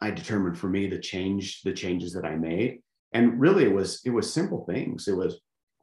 [0.00, 2.80] I determined for me the change the changes that i made.
[3.12, 5.08] And really it was it was simple things.
[5.08, 5.40] It was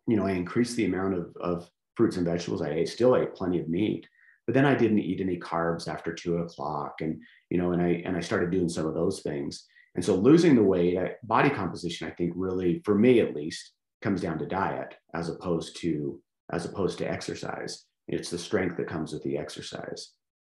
[0.08, 3.34] you know i increased the amount of, of fruits and vegetables i ate still ate
[3.36, 4.08] plenty of meat
[4.46, 8.04] but then I didn't eat any carbs after two o'clock, and you know, and I
[8.06, 9.66] and I started doing some of those things.
[9.96, 14.22] And so losing the weight, body composition, I think really, for me at least, comes
[14.22, 17.86] down to diet as opposed to as opposed to exercise.
[18.08, 20.12] It's the strength that comes with the exercise.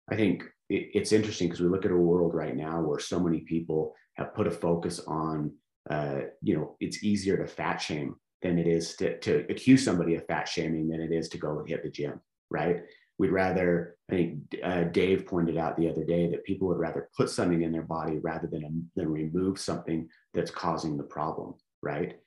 [0.09, 3.19] I think it, it's interesting because we look at a world right now where so
[3.19, 5.51] many people have put a focus on,
[5.89, 10.15] uh, you know, it's easier to fat shame than it is to, to accuse somebody
[10.15, 12.81] of fat shaming than it is to go hit the gym, right?
[13.23, 17.09] We'd rather i think uh, dave pointed out the other day that people would rather
[17.17, 22.17] put something in their body rather than than remove something that's causing the problem right?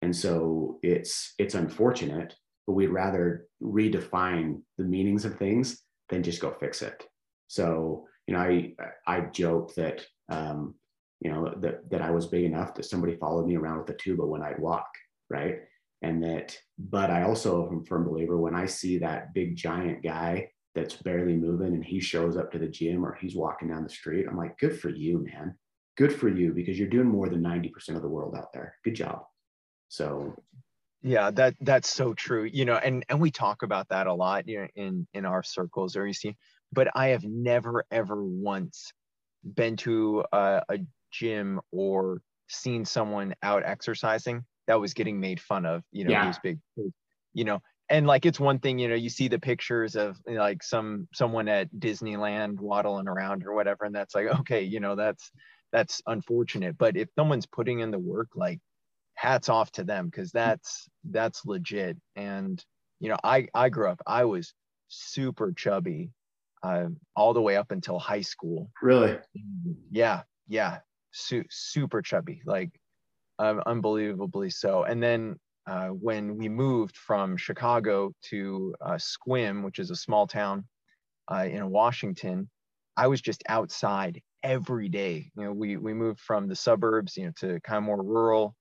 [0.00, 2.34] And so it's it's unfortunate
[2.66, 7.04] but we'd rather redefine the meanings of things than just go fix it.
[7.48, 8.72] So you know i
[9.06, 10.74] i joke that um
[11.20, 13.94] you know that that i was big enough that somebody followed me around with a
[13.94, 14.86] tuba when i'd walk
[15.28, 15.56] right
[16.02, 20.02] and that but i also am a firm believer when i see that big giant
[20.02, 23.82] guy that's barely moving and he shows up to the gym or he's walking down
[23.82, 25.54] the street i'm like good for you man.
[25.98, 28.76] Good for you because you're doing more than 90% of the world out there.
[28.82, 29.24] Good job.
[29.88, 30.34] So
[31.02, 34.46] yeah that that's so true you know and and we talk about that a lot
[34.46, 36.36] you know in in our circles or you see
[36.72, 38.92] but i have never ever once
[39.54, 40.78] been to a, a
[41.10, 46.24] gym or seen someone out exercising that was getting made fun of, you know, yeah.
[46.24, 46.58] these big,
[47.34, 50.34] you know, and like it's one thing, you know, you see the pictures of you
[50.34, 54.80] know, like some someone at Disneyland waddling around or whatever, and that's like, okay, you
[54.80, 55.30] know, that's
[55.72, 56.78] that's unfortunate.
[56.78, 58.60] But if someone's putting in the work, like
[59.14, 61.98] hats off to them because that's that's legit.
[62.16, 62.64] And
[62.98, 64.54] you know, I I grew up, I was
[64.88, 66.12] super chubby
[66.62, 68.70] uh, all the way up until high school.
[68.80, 69.18] Really?
[69.90, 70.78] Yeah, yeah,
[71.12, 72.40] Su- super chubby.
[72.46, 72.70] Like
[73.42, 74.84] um, unbelievably so.
[74.84, 80.26] And then uh, when we moved from Chicago to uh, Sequim, which is a small
[80.26, 80.64] town
[81.30, 82.48] uh, in Washington,
[82.96, 85.30] I was just outside every day.
[85.36, 88.54] You know, we we moved from the suburbs, you know, to kind of more rural,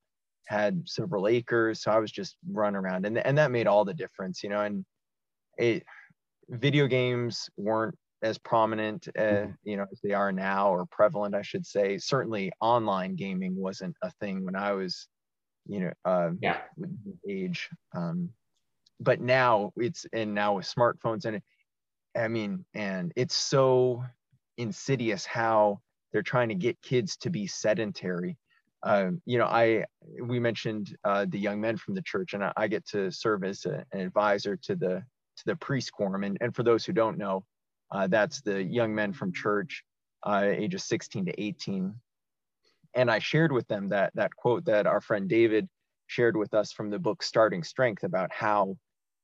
[0.47, 3.93] had several acres, so I was just running around, and and that made all the
[3.93, 4.61] difference, you know.
[4.61, 4.85] And
[5.57, 5.83] it,
[6.49, 9.51] video games weren't as prominent uh, mm-hmm.
[9.63, 11.97] you know as they are now or prevalent i should say.
[11.97, 15.07] Certainly online gaming wasn't a thing when i was
[15.67, 16.57] you know uh, yeah.
[17.27, 18.29] age um,
[18.99, 21.41] but now it's and now with smartphones and
[22.17, 24.03] i mean and it's so
[24.57, 25.79] insidious how
[26.12, 28.38] they're trying to get kids to be sedentary.
[28.84, 29.86] Um, you know i
[30.21, 33.43] we mentioned uh, the young men from the church and i, I get to serve
[33.43, 35.03] as a, an advisor to the
[35.38, 36.23] to the priest quorum.
[36.23, 37.43] And, and for those who don't know
[37.91, 39.84] uh, that's the young men from church,
[40.23, 41.93] uh, ages 16 to 18.
[42.95, 45.67] And I shared with them that that quote that our friend David
[46.08, 48.75] shared with us from the book Starting Strength about how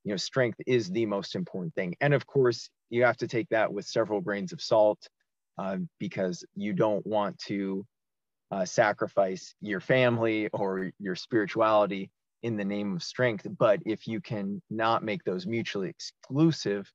[0.03, 1.95] you know strength is the most important thing.
[1.99, 4.99] And of course, you have to take that with several grains of salt
[5.57, 7.85] uh, because you don't want to
[8.51, 12.09] uh, sacrifice your family or your spirituality
[12.43, 13.45] in the name of strength.
[13.57, 16.89] But if you can not make those mutually exclusive,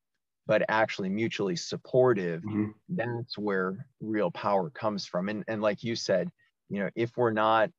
[0.46, 2.70] but actually mutually supportive mm-hmm.
[2.88, 5.28] that's where real power comes from.
[5.28, 6.30] And, and like you said
[6.72, 7.70] you know if we're not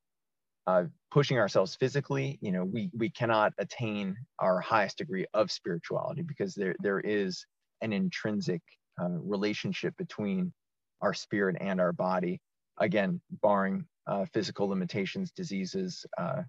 [0.68, 6.22] uh, pushing ourselves physically you know we we cannot attain our highest degree of spirituality
[6.22, 7.46] because there there is
[7.82, 8.62] an intrinsic
[9.02, 10.54] uh, relationship between
[11.02, 12.40] our spirit and our body.
[12.80, 16.44] Again barring uh, physical limitations diseases uh,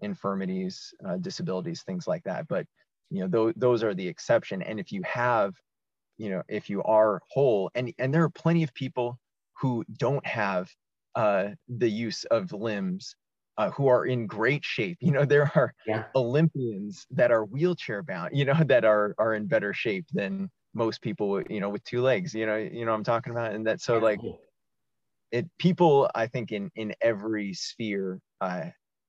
[0.00, 2.46] infirmities uh, disabilities things like that.
[2.48, 2.66] But
[3.10, 5.54] you know those, those are the exception and if you have
[6.18, 9.18] you know if you are whole and and there are plenty of people
[9.60, 10.70] who don't have
[11.14, 13.16] uh, the use of limbs
[13.58, 14.98] uh, who are in great shape.
[15.00, 16.04] You know, there are yeah.
[16.14, 21.00] Olympians that are wheelchair bound, you know, that are are in better shape than most
[21.00, 22.34] people, you know, with two legs.
[22.34, 24.20] You know, you know I'm talking about, and that so like
[25.32, 28.66] it people I think in in every sphere, uh,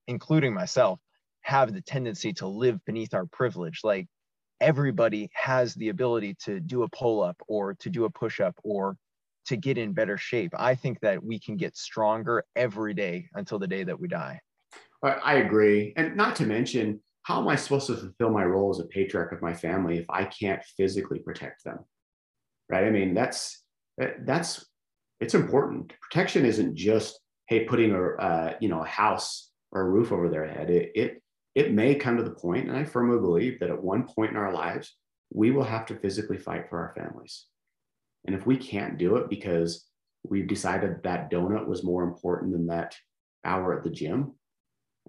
[0.07, 0.99] including myself,
[1.47, 3.79] have the tendency to live beneath our privilege.
[3.83, 4.07] Like
[4.59, 8.55] everybody has the ability to do a pull up or to do a push up
[8.63, 8.97] or
[9.45, 10.51] to get in better shape.
[10.57, 14.41] I think that we can get stronger every day until the day that we die.
[15.01, 15.93] I agree.
[15.95, 19.31] And not to mention, how am I supposed to fulfill my role as a patriarch
[19.31, 21.79] of my family if I can't physically protect them?
[22.67, 22.83] Right.
[22.83, 23.63] I mean, that's,
[24.19, 24.65] that's,
[25.21, 25.93] it's important.
[26.01, 30.27] Protection isn't just, hey, putting a, uh, you know, a house or a roof over
[30.27, 30.69] their head.
[30.69, 31.21] It, it,
[31.57, 34.37] it may come to the point, and I firmly believe that at one point in
[34.37, 34.95] our lives,
[35.33, 37.47] we will have to physically fight for our families.
[38.27, 39.87] And if we can't do it because
[40.23, 42.95] we've decided that donut was more important than that
[43.43, 44.35] hour at the gym,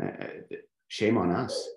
[0.03, 0.09] uh,
[0.89, 1.69] shame on us.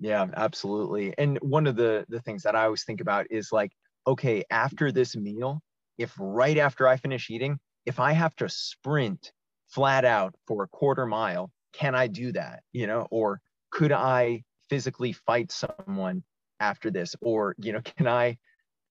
[0.00, 1.12] Yeah, absolutely.
[1.18, 3.72] And one of the the things that I always think about is like,
[4.06, 5.60] okay, after this meal,
[5.98, 9.32] if right after I finish eating, if I have to sprint
[9.68, 12.62] flat out for a quarter mile, can I do that?
[12.72, 16.22] You know, or could I physically fight someone
[16.60, 17.14] after this?
[17.20, 18.38] Or, you know, can I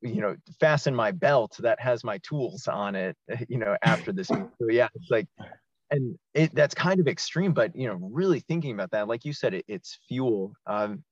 [0.01, 3.17] you know fasten my belt that has my tools on it
[3.49, 4.29] you know after this?
[4.61, 5.27] So yeah it's like
[5.91, 9.33] and it that's kind of extreme but you know really thinking about that like you
[9.33, 10.53] said it, it's fuel.
[10.67, 11.03] Um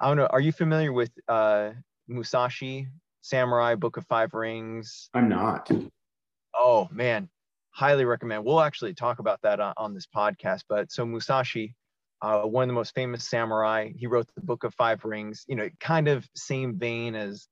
[0.00, 1.70] i don't know are you familiar with uh
[2.08, 2.88] musashi
[3.22, 5.08] samurai book of five rings?
[5.14, 5.70] I'm not.
[6.54, 7.28] Oh man
[7.76, 11.74] highly recommend we'll actually talk about that on, on this podcast but so musashi
[12.22, 15.54] uh, one of the most famous samurai he wrote the book of five rings you
[15.54, 17.48] know kind of same vein as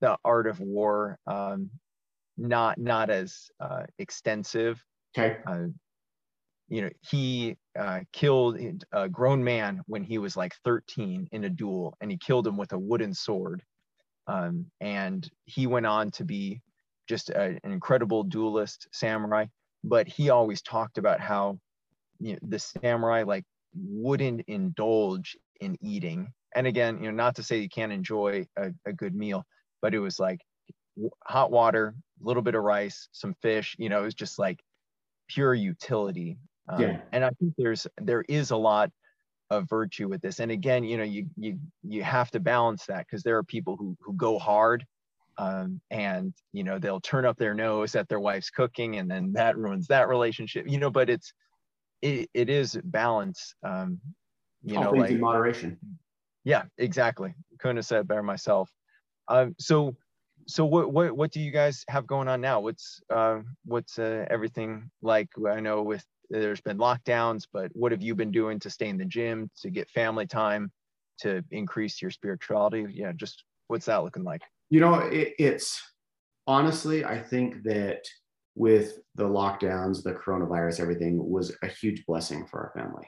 [0.00, 1.70] the art of war, um,
[2.36, 4.82] not not as uh, extensive.
[5.16, 5.38] Okay.
[5.46, 5.66] Uh,
[6.68, 8.58] you know, he uh, killed
[8.92, 12.58] a grown man when he was like 13 in a duel, and he killed him
[12.58, 13.62] with a wooden sword.
[14.26, 16.60] Um, and he went on to be
[17.08, 19.46] just a, an incredible duelist samurai.
[19.84, 21.58] But he always talked about how
[22.20, 26.32] you know, the samurai like wouldn't indulge in eating.
[26.54, 29.44] And again, you know, not to say you can't enjoy a, a good meal,
[29.80, 30.40] but it was like
[31.26, 33.76] hot water, a little bit of rice, some fish.
[33.78, 34.60] You know, it was just like
[35.28, 36.38] pure utility.
[36.68, 37.00] Um, yeah.
[37.12, 38.90] And I think there's there is a lot
[39.50, 40.40] of virtue with this.
[40.40, 43.76] And again, you know, you you you have to balance that because there are people
[43.76, 44.84] who who go hard.
[45.38, 49.32] Um, and you know they'll turn up their nose at their wife's cooking and then
[49.34, 51.32] that ruins that relationship you know but it's
[52.02, 54.00] it, it is balance um
[54.64, 55.78] you All know like in moderation
[56.42, 58.68] yeah exactly couldn't have said it better myself
[59.28, 59.94] um, so,
[60.46, 62.60] so what, what, what do you guys have going on now?
[62.60, 65.28] What's, uh, what's uh, everything like?
[65.46, 68.98] I know with there's been lockdowns, but what have you been doing to stay in
[68.98, 70.70] the gym, to get family time,
[71.20, 72.86] to increase your spirituality?
[72.90, 74.42] Yeah, just what's that looking like?
[74.70, 75.80] You know, it, it's
[76.46, 78.04] honestly, I think that
[78.54, 83.06] with the lockdowns, the coronavirus, everything was a huge blessing for our family.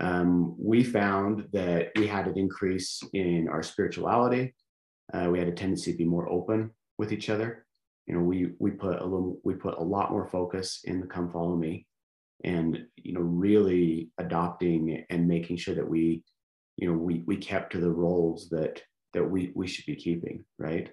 [0.00, 4.54] Um, we found that we had an increase in our spirituality.
[5.12, 7.66] Uh, we had a tendency to be more open with each other.
[8.06, 11.06] You know, we we put a little we put a lot more focus in the
[11.06, 11.86] come follow me,
[12.44, 16.24] and you know, really adopting and making sure that we,
[16.76, 20.44] you know, we we kept to the roles that that we we should be keeping.
[20.58, 20.90] Right.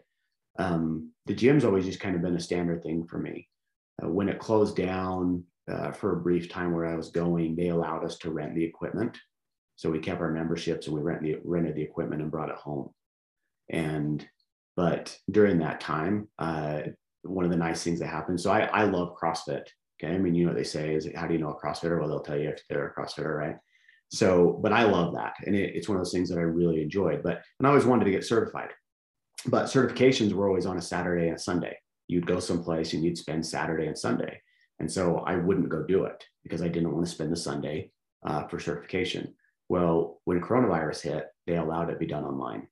[0.57, 3.47] Um, the gym's always just kind of been a standard thing for me.
[4.03, 7.69] Uh, when it closed down uh, for a brief time where I was going, they
[7.69, 9.17] allowed us to rent the equipment.
[9.75, 12.55] So we kept our memberships and we rent the, rented the equipment and brought it
[12.55, 12.89] home.
[13.69, 14.27] And
[14.75, 16.81] but during that time, uh,
[17.23, 18.39] one of the nice things that happened.
[18.39, 19.67] So I, I love CrossFit.
[20.01, 20.13] Okay.
[20.13, 21.99] I mean, you know what they say is how do you know a CrossFitter?
[21.99, 23.55] Well, they'll tell you if they're a CrossFitter, right?
[24.11, 25.33] So, but I love that.
[25.45, 27.21] And it, it's one of those things that I really enjoyed.
[27.23, 28.69] But and I always wanted to get certified.
[29.45, 31.77] But certifications were always on a Saturday and a Sunday.
[32.07, 34.41] You'd go someplace and you'd spend Saturday and Sunday.
[34.79, 37.91] And so I wouldn't go do it because I didn't want to spend the Sunday
[38.25, 39.33] uh, for certification.
[39.67, 42.67] Well, when coronavirus hit, they allowed it to be done online.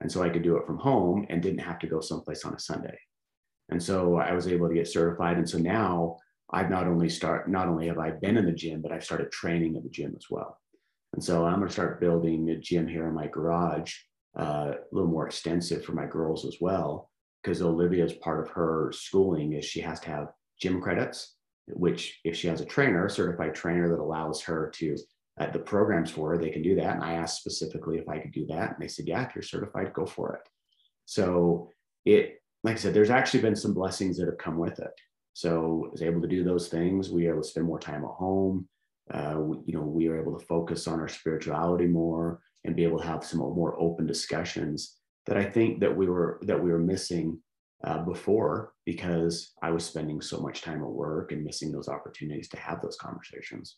[0.00, 2.54] And so I could do it from home and didn't have to go someplace on
[2.54, 2.98] a Sunday.
[3.70, 5.38] And so I was able to get certified.
[5.38, 6.18] And so now
[6.50, 9.30] I've not only start, not only have I been in the gym, but I've started
[9.30, 10.60] training at the gym as well.
[11.14, 13.94] And so I'm going to start building a gym here in my garage,
[14.36, 17.10] uh, a little more extensive for my girls as well.
[17.42, 21.36] Because Olivia's part of her schooling is she has to have gym credits,
[21.68, 24.96] which if she has a trainer, a certified trainer that allows her to
[25.38, 26.94] at the programs for her, they can do that.
[26.94, 28.72] And I asked specifically if I could do that.
[28.72, 30.48] And they said, yeah, if you're certified, go for it.
[31.06, 31.70] So
[32.04, 34.92] it, like I said, there's actually been some blessings that have come with it.
[35.32, 37.10] So I was able to do those things.
[37.10, 38.68] We were able to spend more time at home.
[39.12, 42.84] Uh, we, you know, we were able to focus on our spirituality more and be
[42.84, 44.96] able to have some more open discussions
[45.26, 47.38] that I think that we were that we were missing
[47.84, 52.48] uh, before because I was spending so much time at work and missing those opportunities
[52.50, 53.76] to have those conversations.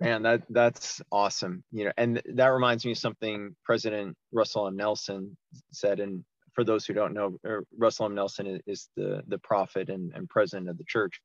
[0.00, 1.62] Man, that that's awesome.
[1.72, 4.76] You know, and that reminds me of something President Russell M.
[4.76, 5.36] Nelson
[5.72, 6.00] said.
[6.00, 6.24] And
[6.54, 8.14] for those who don't know, er, Russell M.
[8.14, 11.20] Nelson is, the the prophet and, and president of the church.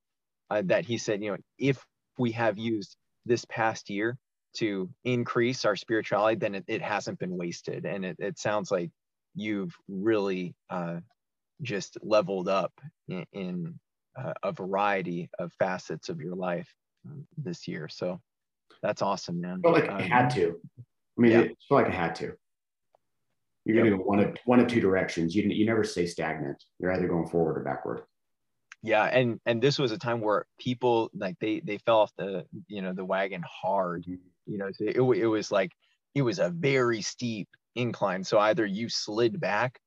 [0.49, 1.83] Uh, that he said, you know, if
[2.17, 4.17] we have used this past year
[4.57, 7.85] to increase our spirituality, then it, it hasn't been wasted.
[7.85, 8.91] And it, it sounds like
[9.33, 10.97] you've really uh,
[11.61, 12.71] just leveled up
[13.07, 13.79] in, in
[14.17, 16.71] uh, a variety of facets of your life
[17.05, 17.87] um, this year.
[17.89, 18.21] So
[18.81, 19.61] that's awesome, man.
[19.65, 20.59] I like um, I had to.
[20.77, 21.39] I mean, yeah.
[21.39, 22.33] it felt like I had to.
[23.65, 23.85] You're yep.
[23.85, 25.35] going to go one of one of two directions.
[25.35, 26.63] You you never stay stagnant.
[26.79, 28.01] You're either going forward or backward.
[28.85, 32.45] Yeah, and and this was a time where people like they they fell off the
[32.67, 34.03] you know the wagon hard.
[34.03, 34.13] Mm-hmm.
[34.45, 35.71] You know, so it, it was like
[36.13, 38.23] it was a very steep incline.
[38.23, 39.79] So either you slid back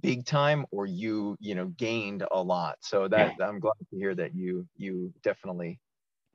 [0.00, 2.78] big time or you you know gained a lot.
[2.80, 3.46] So that yeah.
[3.46, 5.78] I'm glad to hear that you you definitely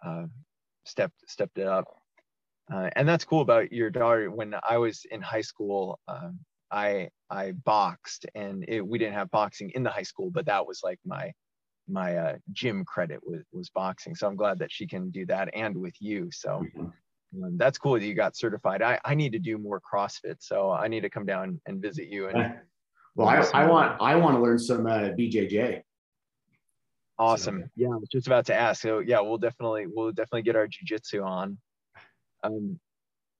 [0.05, 0.25] uh,
[0.85, 1.85] stepped stepped it up.
[2.71, 4.29] Uh, and that's cool about your daughter.
[4.29, 6.39] When I was in high school, um,
[6.69, 10.67] I I boxed, and it, we didn't have boxing in the high school, but that
[10.67, 11.31] was like my
[11.87, 14.15] my uh, gym credit was was boxing.
[14.15, 16.29] So I'm glad that she can do that and with you.
[16.31, 17.43] So mm-hmm.
[17.43, 18.81] um, that's cool that you got certified.
[18.81, 22.07] I I need to do more CrossFit, so I need to come down and visit
[22.07, 22.27] you.
[22.27, 22.55] And
[23.15, 25.81] well, I, I want I want to learn some uh, BJJ.
[27.19, 27.61] Awesome.
[27.61, 28.81] So, yeah, I was just about to ask.
[28.81, 31.57] So yeah, we'll definitely we'll definitely get our jujitsu on.
[32.43, 32.79] Um,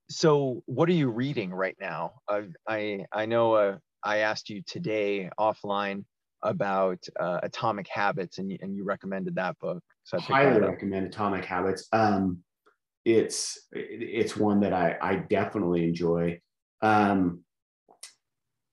[0.09, 2.13] so what are you reading right now?
[2.27, 6.05] Uh, I I know uh, I asked you today offline
[6.43, 9.83] about uh, Atomic Habits, and you, and you recommended that book.
[10.03, 11.87] So I highly recommend Atomic Habits.
[11.91, 12.39] Um,
[13.05, 16.39] it's it's one that I I definitely enjoy.
[16.81, 17.43] Um,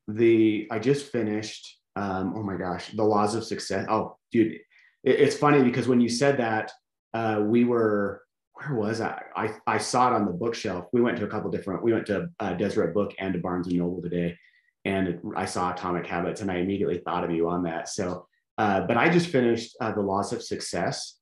[0.09, 1.79] the I just finished.
[1.97, 3.87] Um, oh my gosh, the Laws of Success.
[3.89, 4.61] Oh, dude, it,
[5.05, 6.71] it's funny because when you said that,
[7.14, 8.23] uh, we were
[8.55, 9.23] where was I?
[9.35, 9.55] I?
[9.66, 10.87] I saw it on the bookshelf.
[10.93, 11.83] We went to a couple different.
[11.83, 14.37] We went to uh, Deseret Book and to Barnes and Noble today,
[14.85, 17.89] and I saw Atomic Habits, and I immediately thought of you on that.
[17.89, 18.26] So,
[18.59, 21.18] uh, but I just finished uh, the Laws of Success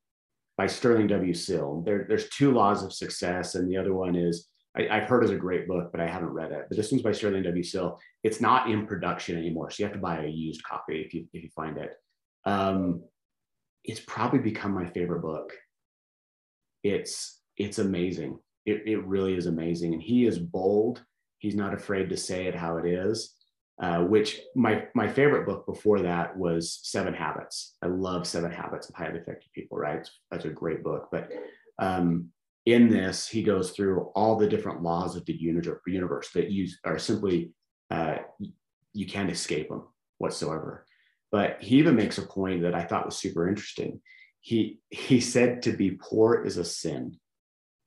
[0.56, 1.34] by Sterling W.
[1.34, 1.82] Sill.
[1.84, 5.30] There, there's two Laws of Success, and the other one is I, have heard is
[5.30, 6.66] a great book, but I haven't read it.
[6.68, 7.62] But this one's by Sterling W.
[7.62, 7.98] Sill.
[8.22, 11.26] It's not in production anymore, so you have to buy a used copy if you
[11.32, 11.94] if you find it.
[12.44, 13.02] Um,
[13.84, 15.52] it's probably become my favorite book.
[16.84, 18.38] It's it's amazing.
[18.66, 19.94] It, it really is amazing.
[19.94, 21.02] And he is bold.
[21.38, 23.34] He's not afraid to say it how it is.
[23.80, 27.76] Uh, which my my favorite book before that was Seven Habits.
[27.80, 29.78] I love Seven Habits of Highly Effective People.
[29.78, 31.08] Right, that's a great book.
[31.12, 31.30] But
[31.78, 32.30] um,
[32.66, 36.98] in this, he goes through all the different laws of the universe that you are
[36.98, 37.52] simply
[37.90, 38.16] uh,
[38.92, 39.84] you can't escape them
[40.18, 40.84] whatsoever.
[41.30, 44.00] But he even makes a point that I thought was super interesting.
[44.40, 47.16] He he said to be poor is a sin.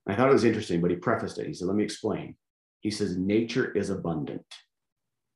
[0.07, 1.47] I thought it was interesting, but he prefaced it.
[1.47, 2.35] He said, "Let me explain."
[2.79, 4.45] He says, "Nature is abundant,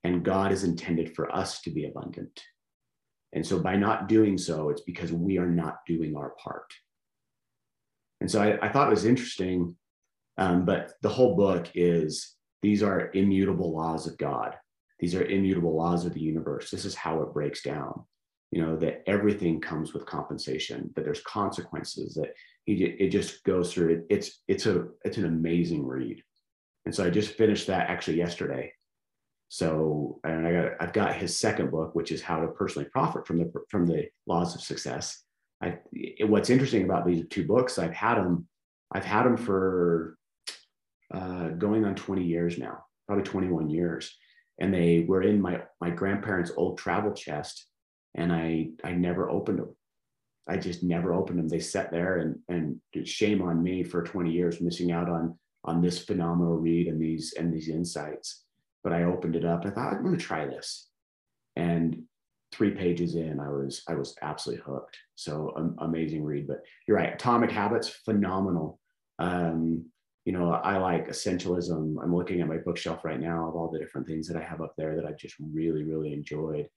[0.05, 2.41] and God is intended for us to be abundant."
[3.33, 6.73] And so, by not doing so, it's because we are not doing our part.
[8.21, 9.75] And so, I, I thought it was interesting.
[10.37, 14.55] Um, but the whole book is these are immutable laws of God.
[14.99, 16.71] These are immutable laws of the universe.
[16.71, 18.03] This is how it breaks down.
[18.51, 22.33] You know, that everything comes with compensation, that there's consequences, that
[22.67, 24.05] it just goes through it.
[24.09, 26.23] It's it's a it's an amazing read.
[26.85, 28.71] And so I just finished that actually yesterday.
[29.49, 33.27] So and I got I've got his second book, which is how to personally profit
[33.27, 35.23] from the from the laws of success.
[35.61, 35.77] I
[36.21, 38.47] what's interesting about these two books, I've had them,
[38.91, 40.17] I've had them for
[41.13, 44.17] uh, going on 20 years now, probably 21 years
[44.59, 47.67] and they were in my my grandparents' old travel chest,
[48.15, 49.75] and I I never opened them.
[50.47, 51.49] I just never opened them.
[51.49, 55.81] They sat there, and and shame on me for 20 years missing out on on
[55.81, 58.44] this phenomenal read and these and these insights.
[58.85, 59.65] But I opened it up.
[59.65, 60.87] I thought I'm going to try this,
[61.57, 62.03] and
[62.55, 64.97] three pages in, I was I was absolutely hooked.
[65.15, 66.47] So um, amazing read.
[66.47, 68.79] But you're right, Atomic Habits, phenomenal.
[69.19, 69.85] Um,
[70.23, 71.97] you know, I like essentialism.
[72.01, 74.61] I'm looking at my bookshelf right now of all the different things that I have
[74.61, 76.67] up there that I just really, really enjoyed.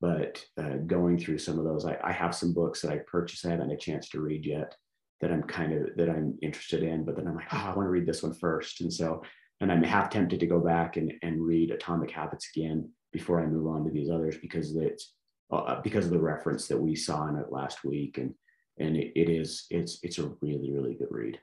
[0.00, 3.46] But uh, going through some of those, I, I, have some books that I purchased
[3.46, 4.74] I haven't had a chance to read yet
[5.22, 7.04] that I'm kind of that I'm interested in.
[7.04, 8.80] But then I'm like, oh, I want to read this one first.
[8.80, 9.22] And so
[9.60, 13.46] and I'm half tempted to go back and, and read Atomic Habits again before I
[13.46, 15.14] move on to these others because it's
[15.52, 18.34] uh, because of the reference that we saw in it last week, and
[18.78, 21.38] and it, it is it's it's a really really good read.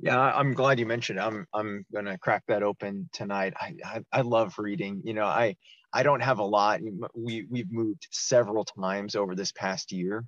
[0.00, 1.18] Yeah, I'm glad you mentioned.
[1.18, 1.22] It.
[1.22, 3.54] I'm I'm gonna crack that open tonight.
[3.56, 5.00] I, I I love reading.
[5.04, 5.56] You know, I
[5.92, 6.80] I don't have a lot.
[7.14, 10.24] We we've moved several times over this past year,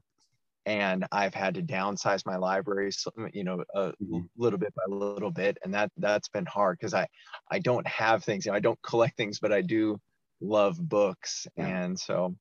[0.66, 2.90] and I've had to downsize my library,
[3.32, 4.20] you know, a mm-hmm.
[4.36, 7.06] little bit by little bit, and that that's been hard because I
[7.50, 8.46] I don't have things.
[8.46, 10.00] You know, I don't collect things, but I do
[10.40, 12.34] love books, and so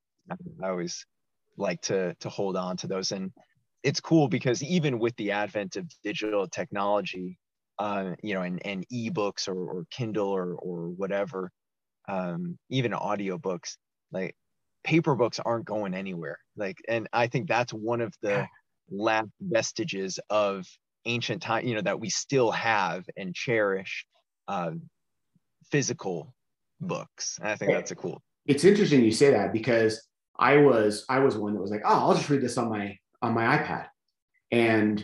[0.64, 1.06] I always
[1.58, 3.12] like to to hold on to those.
[3.12, 3.32] And
[3.84, 7.38] it's cool because even with the advent of digital technology,
[7.80, 11.52] uh, you know, and and ebooks or or Kindle or or whatever,
[12.08, 13.76] um, even audiobooks,
[14.12, 14.36] like
[14.84, 16.40] paper books aren't going anywhere.
[16.56, 18.48] Like, and I think that's one of the
[18.92, 20.66] last vestiges of
[21.06, 24.06] ancient time, you know, that we still have and cherish
[24.48, 24.72] uh,
[25.72, 26.34] physical
[26.80, 27.38] books.
[27.40, 28.22] And I think that's a cool.
[28.46, 30.06] It's interesting you say that because
[30.38, 32.98] I was I was one that was like, oh, I'll just read this on my
[33.22, 33.88] on my iPad,
[34.52, 35.04] and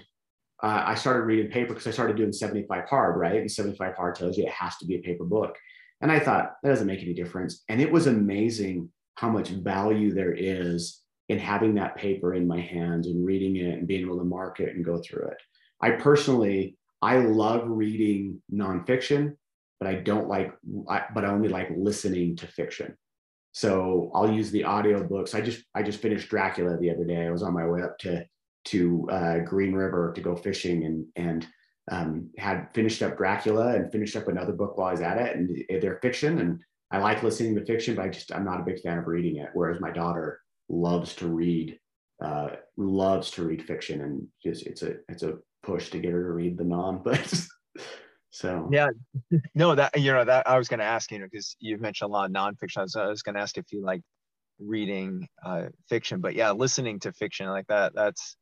[0.62, 3.40] uh, I started reading paper because I started doing 75 hard, right?
[3.40, 5.56] And 75 hard tells you it has to be a paper book.
[6.02, 7.64] And I thought that doesn't make any difference.
[7.70, 8.90] And it was amazing
[9.20, 13.78] how much value there is in having that paper in my hands and reading it
[13.78, 15.38] and being able to mark it and go through it.
[15.82, 19.36] I personally, I love reading nonfiction,
[19.78, 20.54] but I don't like,
[20.90, 22.98] I, but I only like listening to fiction.
[23.52, 25.36] So I'll use the audiobooks.
[25.36, 27.28] I just, I just finished Dracula the other day.
[27.28, 28.26] I was on my way up to,
[28.66, 31.48] to uh, Green River to go fishing and, and
[31.92, 35.36] um, had finished up Dracula and finished up another book while I was at it.
[35.36, 36.40] And they're fiction.
[36.40, 36.62] And
[36.92, 39.38] I like listening to fiction, but I just I'm not a big fan of reading
[39.38, 39.50] it.
[39.54, 41.80] Whereas my daughter loves to read,
[42.24, 46.24] uh, loves to read fiction, and just it's a it's a push to get her
[46.24, 47.04] to read the non.
[47.04, 47.46] But
[48.32, 48.90] so yeah,
[49.56, 52.10] no, that you know that I was going to ask you know because you've mentioned
[52.10, 52.82] a lot of nonfiction.
[52.82, 54.02] Was, I was going to ask if you like
[54.60, 58.36] reading uh, fiction, but yeah, listening to fiction like that that's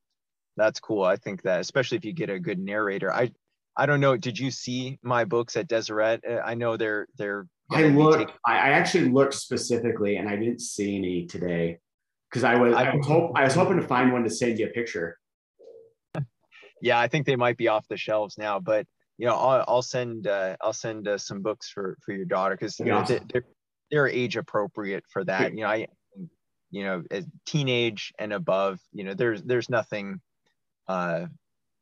[0.55, 1.03] that's cool.
[1.03, 3.13] I think that especially if you get a good narrator.
[3.13, 3.31] I
[3.75, 4.17] I don't know.
[4.17, 6.21] Did you see my books at Deseret?
[6.27, 8.31] Uh, I know they're they're I looked.
[8.45, 11.79] I actually looked specifically, and I didn't see any today
[12.29, 12.73] because I was.
[12.73, 15.17] I, was hope, I was hoping to find one to send you a picture.
[16.81, 18.85] Yeah, I think they might be off the shelves now, but
[19.17, 20.27] you know, I'll, I'll send.
[20.27, 23.43] Uh, I'll send uh, some books for for your daughter because know, they're,
[23.91, 25.53] they're age appropriate for that.
[25.53, 25.87] You know, I,
[26.71, 30.21] you know, as teenage and above, you know, there's there's nothing.
[30.87, 31.25] Uh,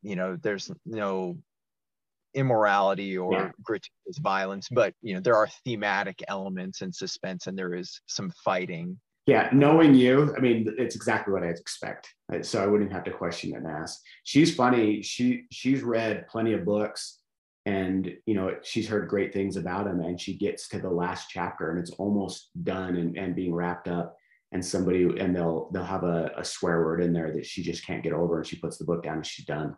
[0.02, 1.38] you know, there's no
[2.36, 3.52] immorality or yeah.
[3.64, 8.32] gratuitous violence, but you know there are thematic elements and suspense, and there is some
[8.44, 9.00] fighting.
[9.26, 12.14] Yeah, knowing you, I mean, it's exactly what I'd expect.
[12.42, 14.00] So I wouldn't have to question and ask.
[14.24, 15.02] She's funny.
[15.02, 17.22] She she's read plenty of books,
[17.66, 20.02] and you know she's heard great things about him.
[20.02, 23.88] And she gets to the last chapter, and it's almost done and, and being wrapped
[23.88, 24.16] up.
[24.52, 27.86] And somebody and they'll they'll have a, a swear word in there that she just
[27.86, 29.76] can't get over, and she puts the book down and she's done.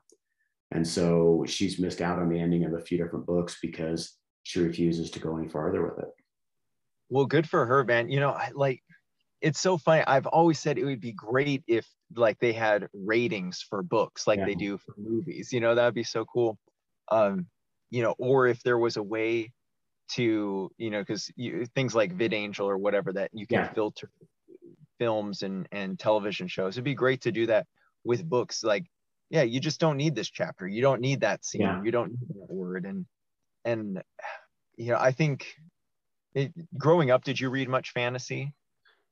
[0.71, 4.59] And so she's missed out on the ending of a few different books because she
[4.59, 6.09] refuses to go any farther with it.
[7.09, 8.09] Well, good for her, man.
[8.09, 8.81] You know, I, like
[9.41, 10.03] it's so funny.
[10.05, 14.39] I've always said it would be great if like they had ratings for books like
[14.39, 14.45] yeah.
[14.45, 15.53] they do for movies.
[15.53, 16.57] You know, that'd be so cool.
[17.09, 17.47] Um,
[17.89, 19.53] you know, or if there was a way
[20.13, 21.31] to, you know, because
[21.75, 23.73] things like VidAngel or whatever that you can yeah.
[23.73, 24.09] filter
[24.99, 26.75] films and and television shows.
[26.75, 27.67] It'd be great to do that
[28.03, 28.63] with books.
[28.63, 28.85] Like
[29.29, 30.67] yeah you just don't need this chapter.
[30.67, 31.61] You don't need that scene.
[31.61, 31.83] Yeah.
[31.83, 32.85] you don't need that word.
[32.85, 33.05] And
[33.65, 34.01] and
[34.77, 35.47] you know i think
[36.35, 38.53] it, growing up did you read much fantasy?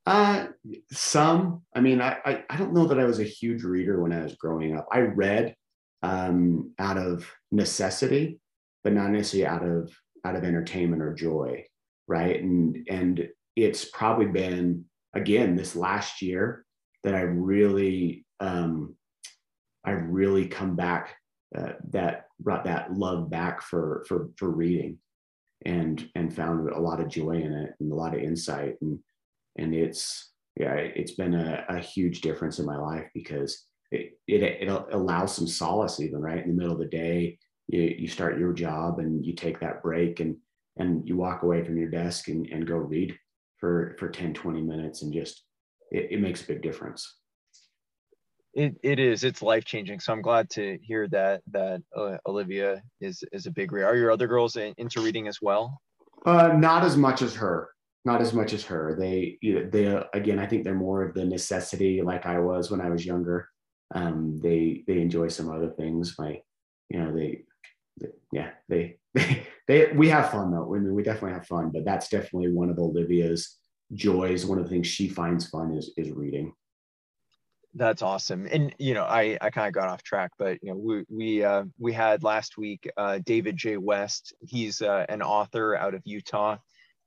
[0.05, 0.47] Uh
[0.91, 1.63] some.
[1.75, 4.21] I mean I, I, I don't know that i was a huge reader when i
[4.21, 4.87] was growing up.
[4.91, 5.55] I read
[6.03, 8.39] um out of necessity
[8.83, 9.91] but not necessarily out of
[10.23, 11.65] out of entertainment or joy
[12.07, 12.41] right?
[12.41, 16.65] And and it's probably been again this last year
[17.03, 18.95] that i really um
[19.85, 21.15] I really come back
[21.57, 24.97] uh, that brought that love back for for for reading
[25.65, 28.75] and and found a lot of joy in it and a lot of insight.
[28.81, 28.99] And
[29.57, 34.43] and it's yeah it's been a, a huge difference in my life because it, it
[34.43, 36.43] it allows some solace even right?
[36.43, 39.81] In the middle of the day you, you start your job and you take that
[39.81, 40.35] break and
[40.77, 43.15] and you walk away from your desk and, and go read
[43.59, 45.43] for for 10 20 minutes and just
[45.91, 47.19] it, it makes a big difference
[48.55, 52.81] it, it is it's life changing so i'm glad to hear that that uh, olivia
[53.01, 55.81] is is a big reader are your other girls into reading as well
[56.25, 57.69] uh, not as much as her
[58.05, 61.13] not as much as her they you know, they again i think they're more of
[61.13, 63.49] the necessity like i was when i was younger
[63.93, 66.41] um, they they enjoy some other things my
[66.89, 67.43] you know they,
[67.99, 70.73] they yeah they, they they we have fun though.
[70.75, 73.57] I mean, we definitely have fun, but that's definitely one of Olivia's
[73.93, 74.45] joys.
[74.45, 76.53] One of the things she finds fun is is reading.
[77.77, 78.47] That's awesome.
[78.49, 81.43] And you know, I I kind of got off track, but you know, we we
[81.43, 83.75] uh, we had last week uh, David J.
[83.75, 84.33] West.
[84.39, 86.57] He's uh, an author out of Utah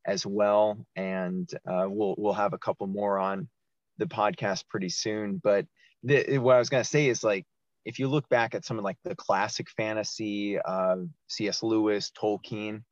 [0.05, 3.49] as well, and uh, we'll we'll have a couple more on
[3.97, 5.41] the podcast pretty soon.
[5.43, 5.65] But
[6.03, 7.47] the, what I was gonna say is like,
[7.83, 10.97] if you look back at some of like the classic fantasy, uh,
[11.29, 11.63] C.S.
[11.63, 12.83] Lewis, Tolkien,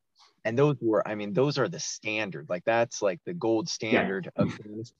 [0.44, 2.46] and those were, I mean, those are the standard.
[2.48, 4.42] Like that's like the gold standard yeah.
[4.42, 4.94] of fantasy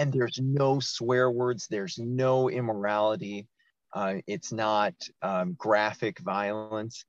[0.00, 3.46] and there's no swear words there's no immorality
[3.92, 7.04] uh, it's not um, graphic violence.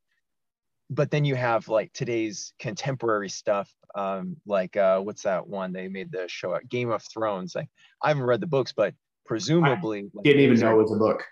[0.89, 5.87] But then you have like today's contemporary stuff um, like uh, what's that one they
[5.87, 6.67] made the show at?
[6.69, 7.55] Game of thrones.
[7.55, 7.69] Like
[8.01, 8.93] i haven't read the books but
[9.25, 11.23] presumably like, didn't even know it was a book.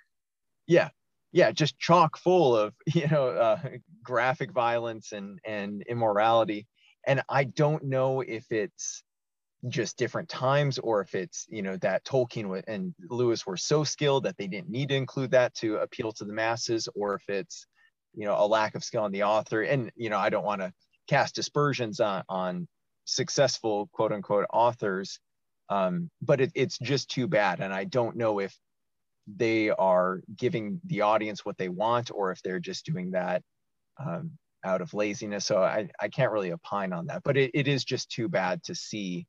[0.68, 0.90] Yeah
[1.32, 3.60] yeah just chock full of you know uh,
[4.04, 6.68] graphic violence and and immorality.
[7.08, 9.04] And i don't know if it's
[9.68, 14.24] just different times or if it's you know that tolkien and lewis were so skilled
[14.24, 17.68] that they didn't need to include that to appeal to the masses or if it's
[18.14, 19.62] you know a lack of skill on the author.
[19.62, 20.72] And you know i don't want to
[21.08, 22.68] cast aspersions on on
[23.06, 25.20] successful quote unquote authors
[25.72, 27.60] um, but it, it's just too bad.
[27.60, 28.56] And i don't know if
[29.28, 33.44] they are giving the audience what they want or if they're just doing that
[34.04, 34.32] um,
[34.66, 35.46] out of laziness.
[35.46, 38.64] So I, I can't really opine on that but it, it is just too bad
[38.64, 39.28] to see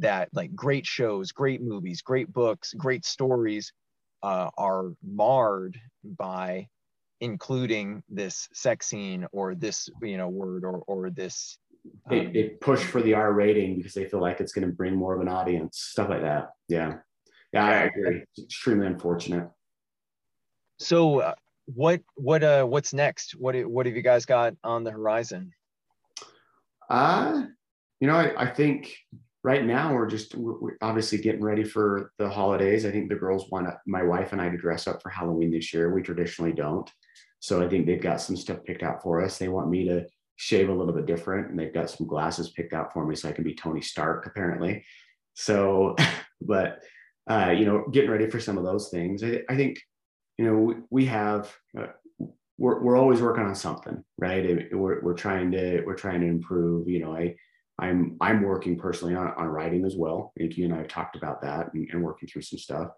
[0.00, 3.72] that like great shows, great movies, great books, great stories
[4.22, 6.68] uh, are marred by
[7.20, 11.58] including this sex scene or this you know word or or this
[12.10, 14.72] um, they, they push for the r rating because they feel like it's going to
[14.74, 16.50] bring more of an audience stuff like that.
[16.68, 16.98] Yeah.
[17.52, 18.22] Yeah i agree.
[18.36, 19.48] It's extremely unfortunate.
[20.78, 21.34] So uh,
[21.66, 23.32] what what uh what's next?
[23.32, 25.52] What what have you guys got on the horizon?
[26.88, 27.44] Uh
[28.00, 28.94] you know i, I think
[29.46, 32.84] right now we're just we're obviously getting ready for the holidays.
[32.84, 35.72] I think the girls want my wife and I to dress up for Halloween this
[35.72, 35.94] year.
[35.94, 36.90] We traditionally don't.
[37.38, 39.38] So I think they've got some stuff picked out for us.
[39.38, 42.72] They want me to shave a little bit different and they've got some glasses picked
[42.72, 44.84] out for me so I can be Tony Stark apparently.
[45.34, 45.94] So,
[46.40, 46.80] but
[47.30, 49.22] uh, you know, getting ready for some of those things.
[49.22, 49.80] I, I think,
[50.38, 51.86] you know, we, we have, uh,
[52.58, 54.66] we're, we're always working on something, right?
[54.72, 57.36] We're, we're trying to, we're trying to improve, you know, I,
[57.78, 60.32] I'm I'm working personally on, on writing as well.
[60.36, 62.88] I think you and I have talked about that and, and working through some stuff.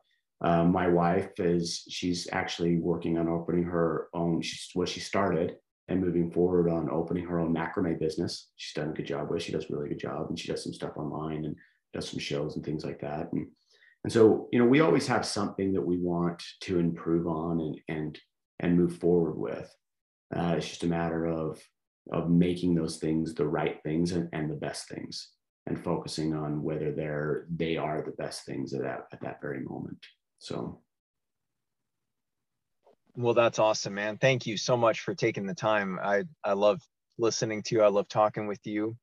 [0.40, 4.40] Um, my wife is she's actually working on opening her own.
[4.40, 5.56] She's what she started
[5.88, 8.50] and moving forward on opening her own macrame business.
[8.56, 9.42] She's done a good job with.
[9.42, 11.56] She does a really good job, and she does some stuff online and
[11.92, 13.32] does some shows and things like that.
[13.32, 13.48] And
[14.04, 17.80] and so you know we always have something that we want to improve on and
[17.88, 18.18] and
[18.60, 19.74] and move forward with.
[20.34, 21.60] Uh, it's just a matter of
[22.12, 25.30] of making those things the right things and, and the best things
[25.66, 29.60] and focusing on whether they're they are the best things at that at that very
[29.60, 29.98] moment.
[30.38, 30.80] So.
[33.14, 34.16] Well that's awesome man.
[34.16, 35.98] Thank you so much for taking the time.
[36.02, 36.80] I i love
[37.18, 37.82] listening to you.
[37.82, 38.96] I love talking with you.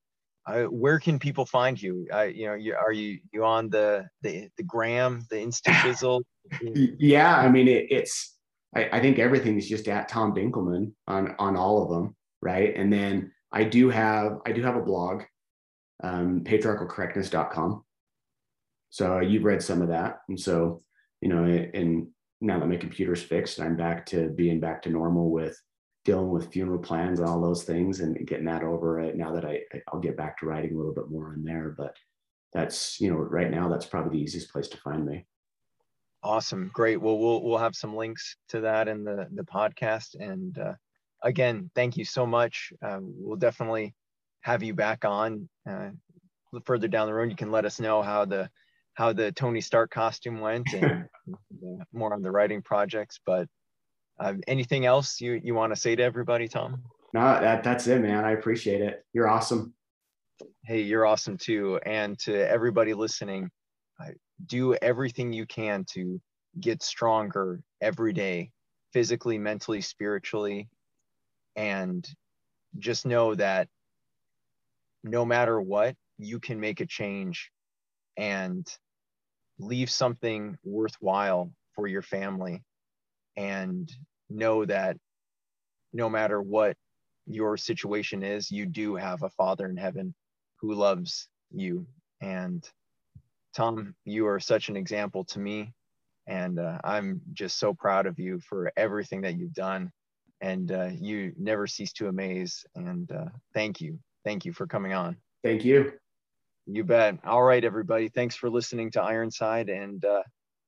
[0.48, 2.08] I, where can people find you?
[2.14, 6.24] I, you know you, are you you on the the the gram the insta fizzle?
[6.62, 8.38] Yeah i mean it, it's
[8.76, 12.16] I, I think everything's just at tom dinkelman on on all of them
[12.46, 12.74] right?
[12.78, 15.24] And then I do have I do have a blog,
[16.04, 17.84] um, patriarchalcorrectness.com.
[18.92, 20.84] So you've read some of that, and so
[21.22, 22.08] you know, and
[22.40, 25.60] now that my computer's fixed, I'm back to being back to normal with
[26.06, 29.00] dealing with funeral plans and all those things, and getting that over.
[29.00, 31.74] It now that I I'll get back to writing a little bit more in there,
[31.76, 31.98] but
[32.54, 35.26] that's you know right now that's probably the easiest place to find me.
[36.24, 37.02] Awesome, great.
[37.02, 40.74] Well, we'll we'll have some links to that in the the podcast, and uh,
[41.26, 42.72] again, thank you so much.
[42.82, 43.94] Uh, we'll definitely
[44.42, 45.90] have you back on uh,
[46.64, 47.30] further down the road.
[47.30, 48.50] You can let us know how the
[48.94, 51.10] how the Tony Stark costume went and
[51.92, 53.20] more on the writing projects.
[53.26, 53.50] But
[54.20, 56.84] uh, anything else you you want to say to everybody, Tom?
[57.14, 58.24] No, that that's it, man.
[58.24, 59.04] I appreciate it.
[59.12, 59.74] You're awesome.
[60.64, 61.80] Hey, you're awesome too.
[61.86, 63.50] And to everybody listening,
[64.46, 66.22] do everything you can to
[66.60, 68.52] get stronger every day,
[68.94, 70.68] physically, mentally, spiritually,
[71.56, 72.08] and
[72.78, 73.68] just know that
[75.04, 77.52] no matter what, you can make a change
[78.18, 78.68] and
[79.60, 82.64] leave something worthwhile for your family
[83.38, 83.92] and
[84.30, 84.98] know that
[85.94, 86.76] no matter what
[87.28, 90.14] your situation is, you do have a father in heaven
[90.58, 91.88] who loves you.
[92.22, 92.68] And
[93.56, 95.74] Tom, you are such an example to me.
[96.28, 99.92] And uh, I'm just so proud of you for everything that you've done
[100.46, 102.64] and uh, you never cease to amaze.
[102.76, 105.18] And uh, thank you, thank you for coming on.
[105.44, 105.94] Thank you.
[106.68, 107.18] You bet.
[107.26, 108.10] All right, everybody.
[108.10, 109.70] Thanks for listening to Ironside.
[109.70, 110.24] And uh,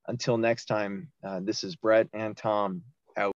[0.08, 2.82] until next time, uh, this is Brett and Tom
[3.18, 3.34] out.